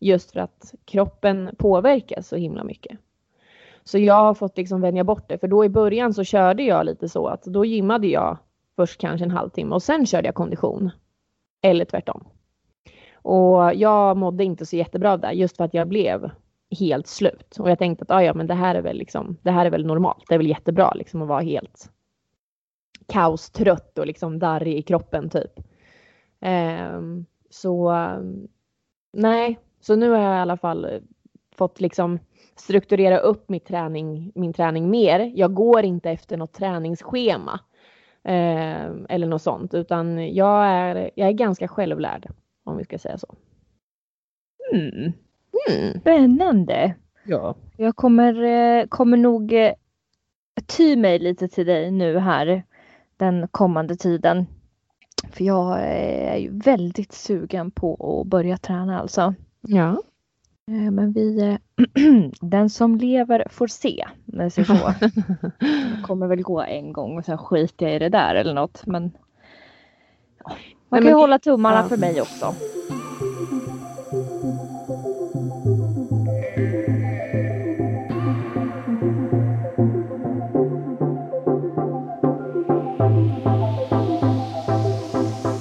Just 0.00 0.32
för 0.32 0.40
att 0.40 0.74
kroppen 0.84 1.50
påverkas 1.58 2.28
så 2.28 2.36
himla 2.36 2.64
mycket. 2.64 2.98
Så 3.84 3.98
jag 3.98 4.14
har 4.14 4.34
fått 4.34 4.56
liksom 4.56 4.80
vänja 4.80 5.04
bort 5.04 5.28
det 5.28 5.38
för 5.38 5.48
då 5.48 5.64
i 5.64 5.68
början 5.68 6.14
så 6.14 6.24
körde 6.24 6.62
jag 6.62 6.86
lite 6.86 7.08
så 7.08 7.26
att 7.26 7.42
då 7.44 7.64
gymmade 7.64 8.06
jag 8.06 8.38
först 8.76 9.00
kanske 9.00 9.24
en 9.24 9.30
halvtimme 9.30 9.74
och 9.74 9.82
sen 9.82 10.06
körde 10.06 10.28
jag 10.28 10.34
kondition. 10.34 10.90
Eller 11.62 11.84
tvärtom. 11.84 12.24
Och 13.24 13.74
jag 13.74 14.16
mådde 14.16 14.44
inte 14.44 14.66
så 14.66 14.76
jättebra 14.76 15.12
av 15.12 15.20
det 15.20 15.32
just 15.32 15.56
för 15.56 15.64
att 15.64 15.74
jag 15.74 15.88
blev 15.88 16.30
helt 16.78 17.06
slut. 17.06 17.56
Och 17.58 17.70
jag 17.70 17.78
tänkte 17.78 18.02
att 18.02 18.10
ah, 18.10 18.22
ja, 18.22 18.34
men 18.34 18.46
det 18.46 18.54
här 18.54 18.74
är 18.74 18.82
väl 18.82 18.96
liksom, 18.96 19.36
det 19.42 19.50
här 19.50 19.66
är 19.66 19.70
väl 19.70 19.86
normalt. 19.86 20.24
Det 20.28 20.34
är 20.34 20.38
väl 20.38 20.48
jättebra 20.48 20.92
liksom 20.94 21.22
att 21.22 21.28
vara 21.28 21.40
helt 21.40 21.90
kaostrött 23.08 23.98
och 23.98 24.06
liksom 24.06 24.38
darrig 24.38 24.78
i 24.78 24.82
kroppen 24.82 25.30
typ. 25.30 25.60
Um, 26.94 27.26
så 27.50 27.94
nej, 29.12 29.58
så 29.80 29.96
nu 29.96 30.10
har 30.10 30.18
jag 30.18 30.36
i 30.36 30.40
alla 30.40 30.56
fall 30.56 31.00
fått 31.56 31.80
liksom 31.80 32.18
strukturera 32.56 33.18
upp 33.18 33.48
min 33.48 33.60
träning, 33.60 34.32
min 34.34 34.52
träning 34.52 34.90
mer. 34.90 35.32
Jag 35.34 35.54
går 35.54 35.84
inte 35.84 36.10
efter 36.10 36.36
något 36.36 36.52
träningsschema 36.52 37.60
eh, 38.24 38.90
eller 39.08 39.26
något 39.26 39.42
sånt, 39.42 39.74
utan 39.74 40.34
jag 40.34 40.66
är, 40.66 41.10
jag 41.14 41.28
är 41.28 41.32
ganska 41.32 41.68
självlärd 41.68 42.32
om 42.64 42.76
vi 42.76 42.84
ska 42.84 42.98
säga 42.98 43.18
så. 43.18 43.34
Mm. 44.72 45.12
Mm. 45.70 46.00
Spännande. 46.00 46.94
Ja. 47.24 47.54
Jag 47.76 47.96
kommer, 47.96 48.42
eh, 48.42 48.86
kommer 48.86 49.16
nog 49.16 49.52
eh, 49.52 49.72
ty 50.66 50.96
mig 50.96 51.18
lite 51.18 51.48
till 51.48 51.66
dig 51.66 51.90
nu 51.90 52.18
här 52.18 52.62
den 53.16 53.48
kommande 53.48 53.96
tiden. 53.96 54.46
För 55.30 55.44
jag 55.44 55.78
är 55.80 56.36
ju 56.36 56.58
väldigt 56.58 57.12
sugen 57.12 57.70
på 57.70 58.20
att 58.20 58.26
börja 58.26 58.56
träna 58.56 59.00
alltså. 59.00 59.34
Ja. 59.60 60.02
Eh, 60.70 60.90
men 60.90 61.12
vi, 61.12 61.58
den 62.40 62.70
som 62.70 62.96
lever 62.96 63.46
får 63.50 63.66
se. 63.66 64.04
Men 64.24 64.50
så 64.50 64.64
så. 64.64 64.74
Kommer 66.06 66.26
väl 66.26 66.42
gå 66.42 66.62
en 66.62 66.92
gång 66.92 67.18
och 67.18 67.24
sen 67.24 67.38
skiter 67.38 67.86
jag 67.86 67.96
i 67.96 67.98
det 67.98 68.08
där 68.08 68.34
eller 68.34 68.54
något. 68.54 68.86
Men 68.86 69.12
man 70.94 71.02
kan 71.02 71.10
ju 71.10 71.16
hålla 71.16 71.38
tummarna 71.38 71.80
ja. 71.80 71.88
för 71.88 71.96
mig 71.96 72.20
också. 72.20 72.54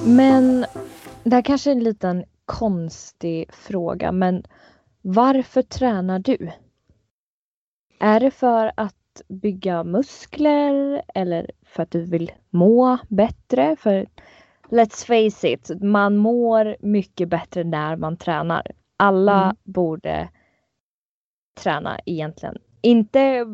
Men 0.05 0.65
det 1.23 1.35
här 1.35 1.41
kanske 1.41 1.69
är 1.69 1.75
en 1.75 1.83
liten 1.83 2.25
konstig 2.45 3.53
fråga 3.53 4.11
men 4.11 4.43
varför 5.01 5.61
tränar 5.61 6.19
du? 6.19 6.51
Är 7.99 8.19
det 8.19 8.31
för 8.31 8.71
att 8.77 9.21
bygga 9.27 9.83
muskler 9.83 11.01
eller 11.15 11.51
för 11.65 11.83
att 11.83 11.91
du 11.91 12.05
vill 12.05 12.31
må 12.49 12.97
bättre? 13.09 13.75
För 13.75 14.07
let's 14.73 15.05
face 15.05 15.47
it, 15.47 15.71
man 15.81 16.17
mår 16.17 16.75
mycket 16.79 17.29
bättre 17.29 17.63
när 17.63 17.95
man 17.95 18.17
tränar. 18.17 18.67
Alla 18.97 19.43
mm. 19.43 19.55
borde 19.63 20.29
träna 21.61 21.99
egentligen. 22.05 22.57
Inte 22.81 23.45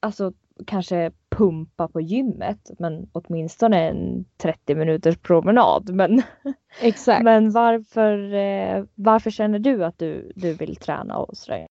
alltså 0.00 0.32
kanske 0.66 1.12
pumpa 1.30 1.88
på 1.88 2.00
gymmet 2.00 2.70
men 2.78 3.08
åtminstone 3.12 3.88
en 3.88 4.24
30 4.36 4.74
minuters 4.74 5.16
promenad. 5.16 5.94
Men, 5.94 6.22
Exakt. 6.80 7.24
men 7.24 7.50
varför, 7.50 8.34
eh, 8.34 8.84
varför 8.94 9.30
känner 9.30 9.58
du 9.58 9.84
att 9.84 9.98
du, 9.98 10.32
du 10.34 10.52
vill 10.52 10.76
träna 10.76 11.18
och 11.18 11.36
sådär? 11.36 11.66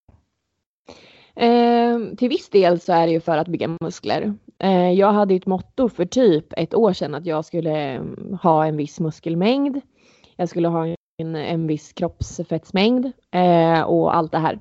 Eh, 1.35 2.15
till 2.17 2.29
viss 2.29 2.49
del 2.49 2.79
så 2.79 2.93
är 2.93 3.05
det 3.05 3.11
ju 3.11 3.19
för 3.19 3.37
att 3.37 3.47
bygga 3.47 3.77
muskler. 3.81 4.33
Eh, 4.59 4.91
jag 4.91 5.13
hade 5.13 5.35
ett 5.35 5.45
motto 5.45 5.89
för 5.89 6.05
typ 6.05 6.53
ett 6.57 6.73
år 6.73 6.93
sedan 6.93 7.15
att 7.15 7.25
jag 7.25 7.45
skulle 7.45 7.77
mm, 7.77 8.37
ha 8.43 8.65
en 8.65 8.77
viss 8.77 8.99
muskelmängd. 8.99 9.81
Jag 10.35 10.49
skulle 10.49 10.67
ha 10.67 10.87
en, 11.17 11.35
en 11.35 11.67
viss 11.67 11.93
kroppsfettsmängd 11.93 13.11
eh, 13.31 13.81
och 13.81 14.15
allt 14.15 14.31
det 14.31 14.37
här. 14.37 14.59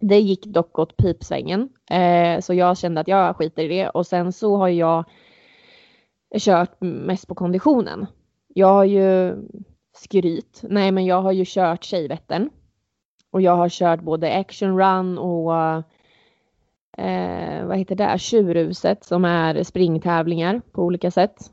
Det 0.00 0.18
gick 0.18 0.46
dock 0.46 0.78
åt 0.78 0.96
pipsvängen 0.96 1.68
eh, 1.90 2.40
så 2.40 2.54
jag 2.54 2.78
kände 2.78 3.00
att 3.00 3.08
jag 3.08 3.36
skiter 3.36 3.62
i 3.62 3.68
det 3.68 3.88
och 3.88 4.06
sen 4.06 4.32
så 4.32 4.56
har 4.56 4.68
jag 4.68 5.04
kört 6.38 6.76
mest 6.80 7.28
på 7.28 7.34
konditionen. 7.34 8.06
Jag 8.48 8.72
har 8.72 8.84
ju 8.84 9.36
skryt. 9.96 10.60
Nej, 10.62 10.92
men 10.92 11.04
jag 11.04 11.22
har 11.22 11.32
ju 11.32 11.44
kört 11.46 11.84
Tjejvättern 11.84 12.50
och 13.30 13.40
jag 13.40 13.56
har 13.56 13.68
kört 13.68 14.00
både 14.00 14.36
action 14.36 14.78
run 14.78 15.18
och 15.18 15.52
eh, 16.96 17.66
vad 17.66 17.78
heter 17.78 17.94
det, 17.94 18.18
Tjurhuset 18.18 19.04
som 19.04 19.24
är 19.24 19.62
springtävlingar 19.62 20.60
på 20.72 20.82
olika 20.82 21.10
sätt. 21.10 21.50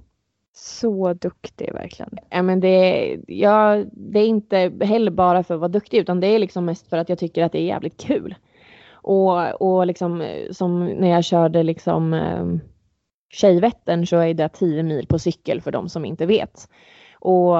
Så 0.55 1.13
duktig 1.13 1.73
verkligen. 1.73 2.17
Ja, 2.29 2.41
men 2.41 2.59
det, 2.59 3.17
ja, 3.27 3.83
det 3.91 4.19
är 4.19 4.27
inte 4.27 4.73
heller 4.81 5.11
bara 5.11 5.43
för 5.43 5.53
att 5.53 5.59
vara 5.59 5.69
duktig 5.69 5.97
utan 5.97 6.19
det 6.19 6.27
är 6.27 6.39
liksom 6.39 6.65
mest 6.65 6.89
för 6.89 6.97
att 6.97 7.09
jag 7.09 7.19
tycker 7.19 7.43
att 7.43 7.51
det 7.51 7.59
är 7.59 7.65
jävligt 7.65 8.01
kul. 8.01 8.35
Och, 8.91 9.61
och 9.61 9.87
liksom 9.87 10.23
som 10.51 10.85
när 10.85 11.09
jag 11.09 11.23
körde 11.23 11.63
liksom 11.63 12.13
eh, 12.13 12.45
Tjejvättern 13.33 14.07
så 14.07 14.17
är 14.17 14.33
det 14.33 14.49
10 14.49 14.83
mil 14.83 15.07
på 15.07 15.19
cykel 15.19 15.61
för 15.61 15.71
de 15.71 15.89
som 15.89 16.05
inte 16.05 16.25
vet. 16.25 16.69
Och 17.19 17.55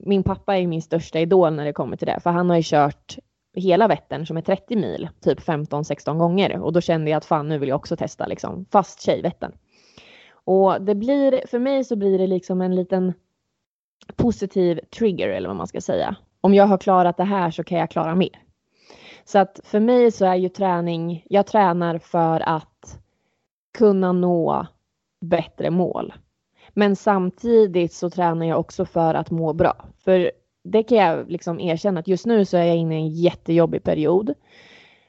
min 0.00 0.22
pappa 0.22 0.56
är 0.56 0.66
min 0.66 0.82
största 0.82 1.18
idol 1.18 1.54
när 1.54 1.64
det 1.64 1.72
kommer 1.72 1.96
till 1.96 2.06
det 2.06 2.20
för 2.20 2.30
han 2.30 2.50
har 2.50 2.56
ju 2.56 2.62
kört 2.64 3.18
hela 3.54 3.88
Vättern 3.88 4.26
som 4.26 4.36
är 4.36 4.42
30 4.42 4.76
mil 4.76 5.08
typ 5.20 5.40
15-16 5.40 6.18
gånger 6.18 6.60
och 6.60 6.72
då 6.72 6.80
kände 6.80 7.10
jag 7.10 7.18
att 7.18 7.24
fan 7.24 7.48
nu 7.48 7.58
vill 7.58 7.68
jag 7.68 7.76
också 7.76 7.96
testa 7.96 8.26
liksom 8.26 8.66
fast 8.70 9.02
Tjejvättern. 9.02 9.52
Och 10.32 10.82
det 10.82 10.94
blir, 10.94 11.46
för 11.46 11.58
mig 11.58 11.84
så 11.84 11.96
blir 11.96 12.18
det 12.18 12.26
liksom 12.26 12.60
en 12.60 12.74
liten 12.74 13.12
positiv 14.16 14.80
trigger 14.98 15.28
eller 15.28 15.48
vad 15.48 15.56
man 15.56 15.66
ska 15.66 15.80
säga. 15.80 16.16
Om 16.40 16.54
jag 16.54 16.66
har 16.66 16.78
klarat 16.78 17.16
det 17.16 17.24
här 17.24 17.50
så 17.50 17.64
kan 17.64 17.78
jag 17.78 17.90
klara 17.90 18.14
mer. 18.14 18.42
Så 19.24 19.38
att 19.38 19.60
för 19.64 19.80
mig 19.80 20.10
så 20.10 20.26
är 20.26 20.34
ju 20.34 20.48
träning, 20.48 21.24
jag 21.28 21.46
tränar 21.46 21.98
för 21.98 22.40
att 22.40 22.98
kunna 23.78 24.12
nå 24.12 24.66
bättre 25.20 25.70
mål. 25.70 26.12
Men 26.68 26.96
samtidigt 26.96 27.92
så 27.92 28.10
tränar 28.10 28.46
jag 28.46 28.60
också 28.60 28.84
för 28.84 29.14
att 29.14 29.30
må 29.30 29.52
bra. 29.52 29.84
För 30.04 30.30
det 30.64 30.82
kan 30.82 30.98
jag 30.98 31.30
liksom 31.30 31.60
erkänna 31.60 32.00
att 32.00 32.08
just 32.08 32.26
nu 32.26 32.44
så 32.44 32.56
är 32.56 32.64
jag 32.64 32.76
inne 32.76 32.94
i 32.94 32.98
en 32.98 33.08
jättejobbig 33.08 33.82
period. 33.82 34.34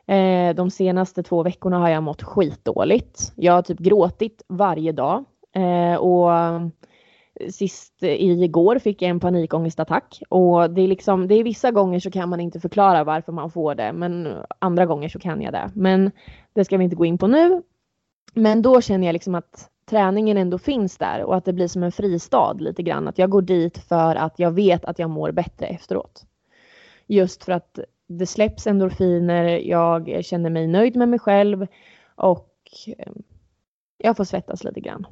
Eh, 0.08 0.56
de 0.56 0.70
senaste 0.70 1.24
två 1.24 1.44
veckorna 1.44 1.78
har 1.78 1.90
jag 1.90 2.04
mått 2.04 2.24
skitdåligt. 2.24 3.34
Jag 3.36 3.54
har 3.54 3.62
typ 3.62 3.80
gråtit 3.80 4.42
varje 4.48 4.92
dag 4.92 5.26
eh, 5.56 5.96
och 5.96 6.34
eh, 6.34 6.68
sist 7.50 8.04
igår 8.04 8.80
fick 8.80 9.02
jag 9.02 9.10
en 9.10 9.20
panikångestattack 9.20 10.22
och 10.30 10.70
det 10.70 10.82
är 10.82 10.88
liksom, 10.88 11.28
det 11.28 11.36
är 11.36 11.44
vissa 11.44 11.72
gånger 11.72 12.00
så 12.00 12.12
kan 12.12 12.30
man 12.30 12.40
inte 12.40 12.60
förklara 12.60 13.04
varför 13.04 13.32
man 13.32 13.52
får 13.52 13.76
det, 13.76 13.94
men 13.94 14.28
andra 14.60 14.86
gånger 14.86 15.10
så 15.10 15.20
kan 15.20 15.42
jag 15.42 15.54
det. 15.54 15.72
Men 15.74 16.12
det 16.54 16.66
ska 16.66 16.78
vi 16.78 16.84
inte 16.84 16.96
gå 16.96 17.06
in 17.06 17.18
på 17.18 17.28
nu. 17.28 17.62
Men 18.34 18.62
då 18.62 18.82
känner 18.82 19.08
jag 19.08 19.14
liksom 19.14 19.36
att 19.36 19.70
träningen 19.90 20.38
ändå 20.38 20.58
finns 20.58 20.98
där 20.98 21.24
och 21.24 21.36
att 21.36 21.46
det 21.46 21.54
blir 21.54 21.68
som 21.68 21.84
en 21.84 21.92
fristad 21.92 22.54
lite 22.54 22.84
grann. 22.84 23.08
Att 23.08 23.18
jag 23.18 23.30
går 23.30 23.42
dit 23.42 23.78
för 23.78 24.16
att 24.16 24.40
jag 24.40 24.52
vet 24.52 24.86
att 24.86 25.00
jag 25.00 25.10
mår 25.10 25.32
bättre 25.32 25.66
efteråt. 25.68 26.26
Just 27.08 27.44
för 27.44 27.52
att 27.52 27.80
det 28.08 28.26
släpps 28.26 28.68
endorfiner, 28.68 29.46
jag 29.46 30.26
känner 30.26 30.50
mig 30.50 30.68
nöjd 30.68 30.96
med 30.96 31.10
mig 31.10 31.20
själv 31.20 31.68
och 32.16 32.56
eh, 32.88 33.12
jag 33.98 34.18
får 34.18 34.24
svettas 34.24 34.64
lite 34.64 34.80
grann. 34.80 35.08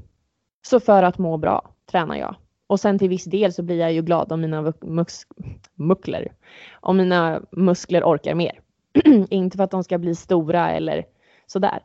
Så 0.61 0.79
för 0.79 1.03
att 1.03 1.17
må 1.17 1.37
bra 1.37 1.69
tränar 1.91 2.15
jag. 2.15 2.35
Och 2.67 2.79
sen 2.79 2.99
till 2.99 3.09
viss 3.09 3.25
del 3.25 3.53
så 3.53 3.63
blir 3.63 3.79
jag 3.79 3.93
ju 3.93 4.01
glad 4.01 4.31
om 4.31 4.41
mina 4.41 4.73
mus 4.81 5.27
muskler, 5.75 6.31
om 6.71 6.97
mina 6.97 7.41
muskler 7.51 8.03
orkar 8.03 8.35
mer. 8.35 8.59
Inte 9.29 9.57
för 9.57 9.63
att 9.63 9.71
de 9.71 9.83
ska 9.83 9.97
bli 9.97 10.15
stora 10.15 10.71
eller 10.71 11.05
sådär. 11.47 11.79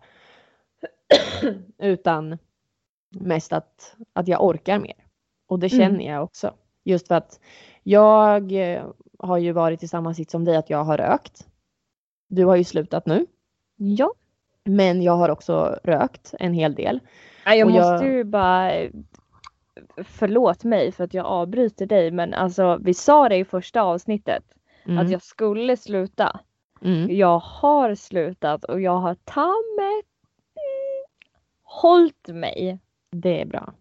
Utan 1.79 2.39
mest 3.13 3.53
att, 3.53 3.97
att 4.13 4.29
jag 4.29 4.45
orkar 4.45 4.79
mer. 4.79 5.07
Och 5.47 5.59
det 5.59 5.69
känner 5.69 5.87
mm. 5.87 6.07
jag 6.07 6.25
också. 6.25 6.55
Just 6.85 7.09
för 7.09 7.15
att 7.15 7.41
jag 7.83 8.53
eh, 8.53 8.85
har 9.19 9.39
ju 9.39 9.53
varit 9.53 9.83
i 9.83 9.89
samma 9.89 10.15
sitt 10.15 10.31
som 10.31 10.45
dig 10.45 10.57
att 10.57 10.71
jag 10.71 10.85
har 10.85 10.99
rökt. 10.99 11.47
Du 12.29 12.45
har 12.45 12.57
ju 12.57 12.65
slutat 12.65 13.07
nu. 13.07 13.27
Ja. 13.77 14.13
Men 14.65 15.03
jag 15.03 15.17
har 15.17 15.29
också 15.29 15.79
rökt 15.85 16.35
en 16.39 16.53
hel 16.53 16.75
del. 16.75 17.01
jag 17.45 17.67
och 17.67 17.73
måste 17.73 18.07
jag... 18.07 18.15
ju 18.15 18.25
bara 18.25 18.73
Förlåt 20.05 20.65
mig 20.65 20.93
för 20.93 21.05
att 21.05 21.15
jag 21.15 21.27
avbryter 21.27 21.87
dig 21.87 22.11
men 22.11 22.35
alltså 22.35 22.79
vi 22.81 22.95
sa 22.95 23.29
det 23.29 23.37
i 23.37 23.45
första 23.45 23.83
avsnittet 23.83 24.45
mm. 24.87 24.99
att 24.99 25.11
jag 25.11 25.23
skulle 25.23 25.77
sluta. 25.77 26.41
Mm. 26.83 27.17
Jag 27.17 27.39
har 27.39 27.95
slutat 27.95 28.65
och 28.65 28.81
jag 28.81 28.99
har 28.99 29.15
ta 29.15 29.55
mig 29.77 29.93
mm, 29.93 31.05
hållit 31.63 32.29
mig. 32.29 32.79
Det 33.17 33.41
är 33.41 33.47
bra. 33.47 33.73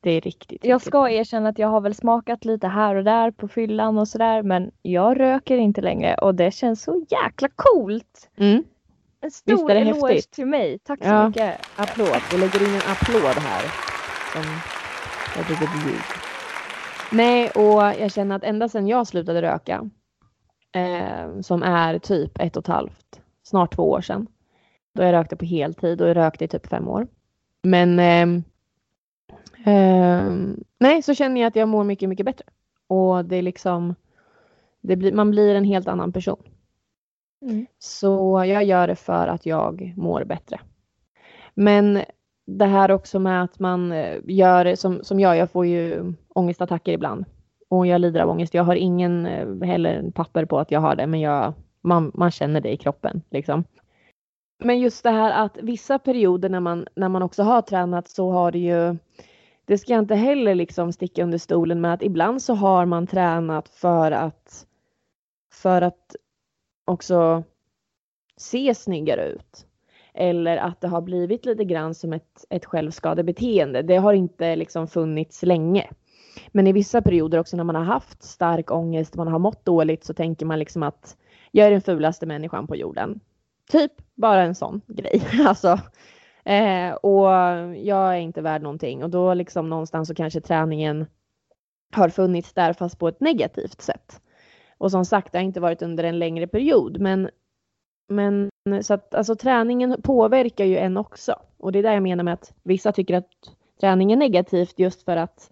Det 0.00 0.10
är 0.10 0.20
riktigt. 0.20 0.64
Jag 0.64 0.74
riktigt 0.74 0.86
ska 0.88 0.98
bra. 1.00 1.10
erkänna 1.10 1.48
att 1.48 1.58
jag 1.58 1.68
har 1.68 1.80
väl 1.80 1.94
smakat 1.94 2.44
lite 2.44 2.68
här 2.68 2.94
och 2.94 3.04
där 3.04 3.30
på 3.30 3.48
fyllan 3.48 3.98
och 3.98 4.08
sådär 4.08 4.42
men 4.42 4.70
jag 4.82 5.20
röker 5.20 5.56
inte 5.56 5.80
längre 5.80 6.14
och 6.14 6.34
det 6.34 6.50
känns 6.54 6.82
så 6.82 7.04
jäkla 7.10 7.48
coolt. 7.56 8.30
Mm. 8.36 8.64
En 9.20 9.30
stor 9.30 9.70
eloge 9.70 10.22
till 10.30 10.46
mig. 10.46 10.78
Tack 10.78 10.98
så 11.02 11.08
Ja. 11.08 11.28
mycket. 11.28 11.60
Applåd. 11.76 12.20
Vi 12.32 12.38
lägger 12.38 12.62
in 12.68 12.74
en 12.74 12.90
applåd 12.90 13.42
här. 13.42 13.62
Som 14.32 14.42
ett 15.42 15.48
litet 15.50 15.86
ljud. 15.86 16.00
Nej, 17.12 17.50
och 17.50 17.82
jag 18.02 18.12
känner 18.12 18.36
att 18.36 18.44
ända 18.44 18.68
sedan 18.68 18.88
jag 18.88 19.06
slutade 19.06 19.42
röka, 19.42 19.90
eh, 20.76 21.40
som 21.40 21.62
är 21.62 21.98
typ 21.98 22.40
ett 22.40 22.56
och 22.56 22.62
ett 22.62 22.66
halvt, 22.74 23.20
snart 23.42 23.74
två 23.74 23.90
år 23.90 24.00
sedan, 24.00 24.26
då 24.94 25.02
jag 25.02 25.12
rökte 25.12 25.36
på 25.36 25.44
heltid 25.44 26.00
och 26.02 26.08
jag 26.08 26.16
rökte 26.16 26.44
i 26.44 26.48
typ 26.48 26.66
fem 26.66 26.88
år. 26.88 27.06
Men 27.62 27.98
ehm, 27.98 28.42
ehm, 29.64 30.64
nej, 30.78 31.02
så 31.02 31.14
känner 31.14 31.40
jag 31.40 31.48
att 31.48 31.56
jag 31.56 31.68
mår 31.68 31.84
mycket, 31.84 32.08
mycket 32.08 32.26
bättre. 32.26 32.44
Och 32.86 33.24
det 33.24 33.36
är 33.36 33.42
liksom, 33.42 33.94
det 34.80 34.96
blir, 34.96 35.12
man 35.12 35.30
blir 35.30 35.54
en 35.54 35.64
helt 35.64 35.88
annan 35.88 36.12
person. 36.12 36.42
Mm. 37.42 37.66
Så 37.78 38.44
jag 38.46 38.64
gör 38.64 38.86
det 38.86 38.96
för 38.96 39.26
att 39.26 39.46
jag 39.46 39.94
mår 39.96 40.24
bättre. 40.24 40.60
Men 41.54 42.02
det 42.46 42.64
här 42.64 42.90
också 42.90 43.18
med 43.18 43.42
att 43.42 43.58
man 43.58 43.92
eh, 43.92 44.20
gör 44.24 44.74
som, 44.74 45.04
som 45.04 45.20
jag, 45.20 45.36
jag 45.36 45.50
får 45.50 45.66
ju 45.66 46.12
ångestattacker 46.28 46.92
ibland. 46.92 47.24
Och 47.68 47.86
jag 47.86 48.00
lider 48.00 48.20
av 48.20 48.30
ångest. 48.30 48.54
Jag 48.54 48.64
har 48.64 48.74
ingen 48.74 49.26
eh, 49.26 49.62
heller 49.62 50.10
papper 50.10 50.44
på 50.44 50.58
att 50.58 50.70
jag 50.70 50.80
har 50.80 50.96
det, 50.96 51.06
men 51.06 51.20
jag, 51.20 51.52
man, 51.80 52.10
man 52.14 52.30
känner 52.30 52.60
det 52.60 52.72
i 52.72 52.76
kroppen. 52.76 53.22
Liksom. 53.30 53.64
Men 54.64 54.78
just 54.78 55.02
det 55.02 55.10
här 55.10 55.44
att 55.44 55.58
vissa 55.62 55.98
perioder 55.98 56.48
när 56.48 56.60
man, 56.60 56.86
när 56.94 57.08
man 57.08 57.22
också 57.22 57.42
har 57.42 57.62
tränat 57.62 58.08
så 58.08 58.30
har 58.30 58.52
det 58.52 58.58
ju, 58.58 58.96
det 59.64 59.78
ska 59.78 59.92
jag 59.92 60.02
inte 60.02 60.14
heller 60.14 60.54
liksom 60.54 60.92
sticka 60.92 61.22
under 61.22 61.38
stolen 61.38 61.80
med 61.80 61.94
att 61.94 62.02
ibland 62.02 62.42
så 62.42 62.54
har 62.54 62.86
man 62.86 63.06
tränat 63.06 63.68
för 63.68 64.12
att, 64.12 64.66
för 65.52 65.82
att 65.82 66.16
också 66.84 67.42
se 68.36 68.74
snyggare 68.74 69.28
ut. 69.28 69.66
Eller 70.14 70.56
att 70.56 70.80
det 70.80 70.88
har 70.88 71.00
blivit 71.00 71.46
lite 71.46 71.64
grann 71.64 71.94
som 71.94 72.12
ett, 72.12 72.44
ett 72.50 72.64
självskadebeteende. 72.64 73.82
Det 73.82 73.96
har 73.96 74.12
inte 74.12 74.56
liksom 74.56 74.88
funnits 74.88 75.42
länge. 75.42 75.90
Men 76.48 76.66
i 76.66 76.72
vissa 76.72 77.02
perioder 77.02 77.38
också 77.38 77.56
när 77.56 77.64
man 77.64 77.76
har 77.76 77.84
haft 77.84 78.22
stark 78.22 78.70
ångest, 78.70 79.14
man 79.14 79.28
har 79.28 79.38
mått 79.38 79.64
dåligt 79.64 80.04
så 80.04 80.14
tänker 80.14 80.46
man 80.46 80.58
liksom 80.58 80.82
att 80.82 81.16
jag 81.50 81.66
är 81.66 81.70
den 81.70 81.82
fulaste 81.82 82.26
människan 82.26 82.66
på 82.66 82.76
jorden. 82.76 83.20
Typ 83.70 83.92
bara 84.14 84.42
en 84.42 84.54
sån 84.54 84.80
grej. 84.86 85.22
Alltså, 85.46 85.80
eh, 86.44 86.92
och 86.92 87.28
jag 87.76 88.14
är 88.14 88.20
inte 88.20 88.42
värd 88.42 88.62
någonting 88.62 89.04
och 89.04 89.10
då 89.10 89.34
liksom 89.34 89.68
någonstans 89.68 90.08
så 90.08 90.14
kanske 90.14 90.40
träningen 90.40 91.06
har 91.92 92.08
funnits 92.08 92.52
där 92.52 92.72
fast 92.72 92.98
på 92.98 93.08
ett 93.08 93.20
negativt 93.20 93.80
sätt. 93.80 94.20
Och 94.78 94.90
som 94.90 95.04
sagt, 95.04 95.32
det 95.32 95.38
har 95.38 95.44
inte 95.44 95.60
varit 95.60 95.82
under 95.82 96.04
en 96.04 96.18
längre 96.18 96.46
period 96.46 97.00
men 97.00 97.30
men 98.08 98.50
så 98.82 98.94
att 98.94 99.14
alltså 99.14 99.36
träningen 99.36 100.02
påverkar 100.02 100.64
ju 100.64 100.76
en 100.76 100.96
också. 100.96 101.34
Och 101.58 101.72
det 101.72 101.78
är 101.78 101.82
där 101.82 101.92
jag 101.92 102.02
menar 102.02 102.24
med 102.24 102.34
att 102.34 102.52
vissa 102.62 102.92
tycker 102.92 103.14
att 103.14 103.30
träning 103.80 104.12
är 104.12 104.16
negativt 104.16 104.78
just 104.78 105.02
för 105.02 105.16
att 105.16 105.50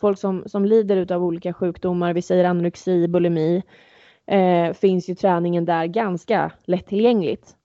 folk 0.00 0.18
som, 0.18 0.44
som 0.46 0.64
lider 0.64 1.12
av 1.12 1.24
olika 1.24 1.52
sjukdomar, 1.52 2.12
vi 2.12 2.22
säger 2.22 2.44
anorexi, 2.44 3.08
bulimi, 3.08 3.62
eh, 4.26 4.72
finns 4.72 5.08
ju 5.08 5.14
träningen 5.14 5.64
där 5.64 5.86
ganska 5.86 6.52
lättillgängligt. 6.64 7.56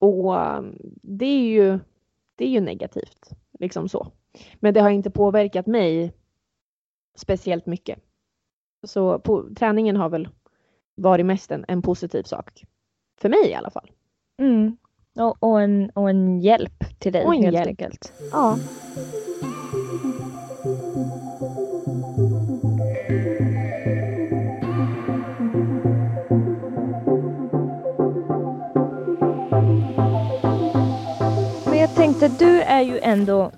Och 0.00 0.36
eh, 0.36 0.62
det 1.02 1.26
är 1.26 1.48
ju, 1.48 1.78
det 2.34 2.44
är 2.44 2.48
ju 2.48 2.60
negativt, 2.60 3.30
liksom 3.58 3.88
så. 3.88 4.12
Men 4.54 4.74
det 4.74 4.80
har 4.80 4.90
inte 4.90 5.10
påverkat 5.10 5.66
mig 5.66 6.12
speciellt 7.16 7.66
mycket. 7.66 7.98
Så 8.86 9.18
på, 9.18 9.54
träningen 9.54 9.96
har 9.96 10.08
väl 10.08 10.28
varit 10.94 11.26
mest 11.26 11.50
en, 11.50 11.64
en 11.68 11.82
positiv 11.82 12.22
sak. 12.22 12.64
För 13.20 13.28
mig 13.28 13.48
i 13.50 13.54
alla 13.54 13.70
fall. 13.70 13.90
Mm. 14.38 14.76
Och, 15.18 15.42
och, 15.42 15.62
en, 15.62 15.90
och 15.90 16.10
en 16.10 16.40
hjälp 16.40 16.98
till 16.98 17.12
dig 17.12 17.24
Och 17.26 17.34
en 17.34 17.42
helt 17.42 17.54
hjälp. 17.54 17.68
enkelt. 17.68 18.12
Ja. 18.32 18.58
Jag 32.26 32.30
tänkte, 32.38 32.44
du 32.44 32.62
är 32.62 32.80
ju 32.80 32.98
ändå, 32.98 33.52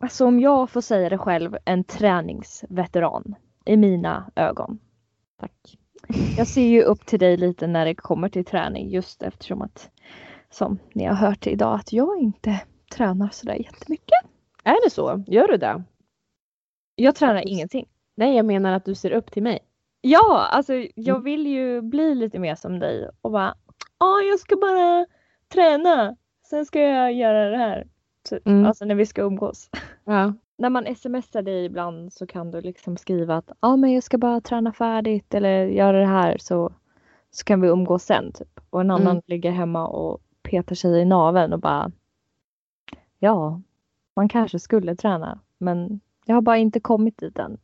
alltså 0.00 0.26
om 0.26 0.40
jag 0.40 0.70
får 0.70 0.80
säga 0.80 1.08
det 1.08 1.18
själv, 1.18 1.56
en 1.64 1.84
träningsveteran 1.84 3.34
i 3.64 3.76
mina 3.76 4.30
ögon. 4.36 4.78
Tack. 5.40 5.78
Jag 6.36 6.46
ser 6.46 6.66
ju 6.66 6.82
upp 6.82 7.06
till 7.06 7.18
dig 7.18 7.36
lite 7.36 7.66
när 7.66 7.84
det 7.84 7.94
kommer 7.94 8.28
till 8.28 8.44
träning 8.44 8.88
just 8.90 9.22
eftersom 9.22 9.62
att, 9.62 9.90
som 10.50 10.78
ni 10.94 11.04
har 11.04 11.14
hört 11.14 11.46
idag, 11.46 11.74
att 11.74 11.92
jag 11.92 12.18
inte 12.18 12.60
tränar 12.94 13.28
sådär 13.32 13.54
jättemycket. 13.54 14.18
Är 14.64 14.84
det 14.84 14.90
så? 14.90 15.24
Gör 15.26 15.48
du 15.48 15.56
det? 15.56 15.82
Jag 16.94 17.14
tränar 17.14 17.48
ingenting. 17.48 17.88
Nej, 18.14 18.36
jag 18.36 18.46
menar 18.46 18.72
att 18.72 18.84
du 18.84 18.94
ser 18.94 19.10
upp 19.10 19.32
till 19.32 19.42
mig. 19.42 19.58
Ja, 20.00 20.46
alltså 20.52 20.74
jag 20.94 21.16
Mm. 21.16 21.22
vill 21.24 21.46
ju 21.46 21.82
bli 21.82 22.14
lite 22.14 22.38
mer 22.38 22.54
som 22.54 22.78
dig 22.78 23.10
och 23.22 23.30
bara, 23.30 23.54
ja 23.98 24.20
jag 24.20 24.38
ska 24.38 24.56
bara 24.56 25.06
träna, 25.52 26.16
sen 26.50 26.66
ska 26.66 26.80
jag 26.80 27.12
göra 27.12 27.50
det 27.50 27.56
här. 27.56 27.86
Typ. 28.30 28.46
Mm. 28.46 28.66
Alltså 28.66 28.84
när 28.84 28.94
vi 28.94 29.06
ska 29.06 29.22
umgås. 29.22 29.70
Ja. 30.04 30.34
när 30.58 30.70
man 30.70 30.96
smsar 30.96 31.42
dig 31.42 31.64
ibland 31.64 32.12
så 32.12 32.26
kan 32.26 32.50
du 32.50 32.60
liksom 32.60 32.96
skriva 32.96 33.36
att 33.36 33.50
ja 33.60 33.76
men 33.76 33.92
jag 33.92 34.02
ska 34.02 34.18
bara 34.18 34.40
träna 34.40 34.72
färdigt 34.72 35.34
eller 35.34 35.66
göra 35.66 35.98
det 36.00 36.06
här 36.06 36.36
så, 36.38 36.72
så 37.30 37.44
kan 37.44 37.60
vi 37.60 37.68
umgås 37.68 38.04
sen. 38.04 38.32
Typ. 38.32 38.60
Och 38.70 38.80
en 38.80 38.90
annan 38.90 39.06
Mm. 39.10 39.22
ligger 39.26 39.50
hemma 39.50 39.86
och 39.86 40.20
petar 40.42 40.74
sig 40.74 41.00
i 41.00 41.04
naveln 41.04 41.52
och 41.52 41.60
bara 41.60 41.90
ja, 43.18 43.60
man 44.16 44.28
kanske 44.28 44.58
skulle 44.58 44.96
träna 44.96 45.40
men 45.58 46.00
jag 46.24 46.34
har 46.34 46.42
bara 46.42 46.56
inte 46.56 46.80
kommit 46.80 47.18
dit 47.18 47.38
än. 47.38 47.58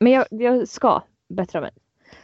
Men 0.00 0.12
jag, 0.12 0.26
jag 0.30 0.68
ska 0.68 1.02
bättra 1.28 1.60
mig. 1.60 1.70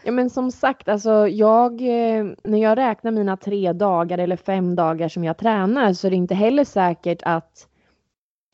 Ja 0.05 0.13
men 0.13 0.31
som 0.31 0.51
sagt, 0.51 0.89
alltså 0.89 1.29
jag, 1.29 1.73
eh, 1.73 2.27
när 2.45 2.59
jag 2.59 2.79
räknar 2.79 3.11
mina 3.11 3.37
tre 3.37 3.73
dagar 3.73 4.19
eller 4.19 4.37
fem 4.37 4.75
dagar 4.75 5.09
som 5.09 5.25
jag 5.25 5.37
tränar 5.37 5.93
så 5.93 6.07
är 6.07 6.11
det 6.11 6.17
inte 6.17 6.35
heller 6.35 6.65
säkert 6.65 7.23
att, 7.23 7.69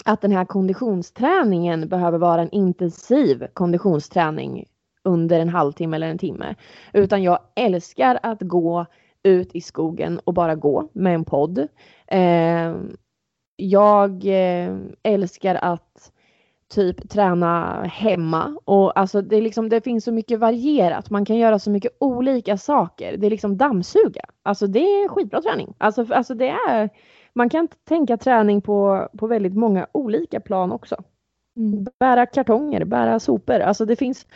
att 0.05 0.21
den 0.21 0.33
här 0.33 0.45
konditionsträningen 0.45 1.88
behöver 1.88 2.19
vara 2.19 2.43
en 2.43 2.51
intensiv 2.51 3.47
konditionsträning 3.53 4.64
under 5.05 5.41
en 5.41 5.49
halvtimme 5.49 5.97
eller 5.97 6.09
en 6.09 6.19
timme. 6.19 6.55
Utan 6.93 7.23
jag 7.23 7.38
älskar 7.57 8.19
att 8.23 8.41
gå 8.41 8.87
ut 9.23 9.55
i 9.55 9.61
skogen 9.61 10.19
och 10.25 10.35
bara 10.35 10.55
gå 10.55 10.88
med 10.93 11.14
en 11.14 11.25
podd. 11.25 11.59
Eh, 12.07 12.75
jag 13.57 14.25
eh, 14.25 14.77
älskar 15.03 15.55
att 15.55 16.12
typ 16.69 17.11
träna 17.11 17.83
hemma 17.83 18.59
och 18.65 18.99
alltså 18.99 19.23
det, 19.23 19.37
är 19.37 19.43
liksom, 19.43 19.69
det 19.69 19.81
finns 19.81 20.05
så 20.05 20.13
mycket 20.13 20.39
varierat. 20.39 21.11
Man 21.11 21.25
kan 21.25 21.37
göra 21.37 21.59
så 21.59 21.71
mycket 21.71 21.97
olika 22.01 22.57
saker. 22.57 23.17
Det 23.17 23.27
är 23.27 23.31
liksom 23.31 23.57
dammsuga. 23.57 24.25
Alltså 24.43 24.67
det 24.67 24.79
är 24.79 25.09
skitbra 25.09 25.43
träning. 25.43 25.75
Alltså, 25.79 26.07
alltså 26.11 26.35
det 26.35 26.49
är, 26.49 26.91
man 27.33 27.49
kan 27.49 27.69
tänka 27.89 28.17
träning 28.17 28.63
på, 28.63 29.09
på 29.19 29.27
väldigt 29.27 29.55
många 29.55 29.87
olika 29.93 30.41
plan 30.41 30.73
också. 30.73 30.97
Bära 31.99 32.27
kartonger, 32.27 32.85
bära 32.85 33.21
sopor. 33.21 33.61
Alltså 33.61 33.85
det 33.85 33.97
finns, 33.97 34.27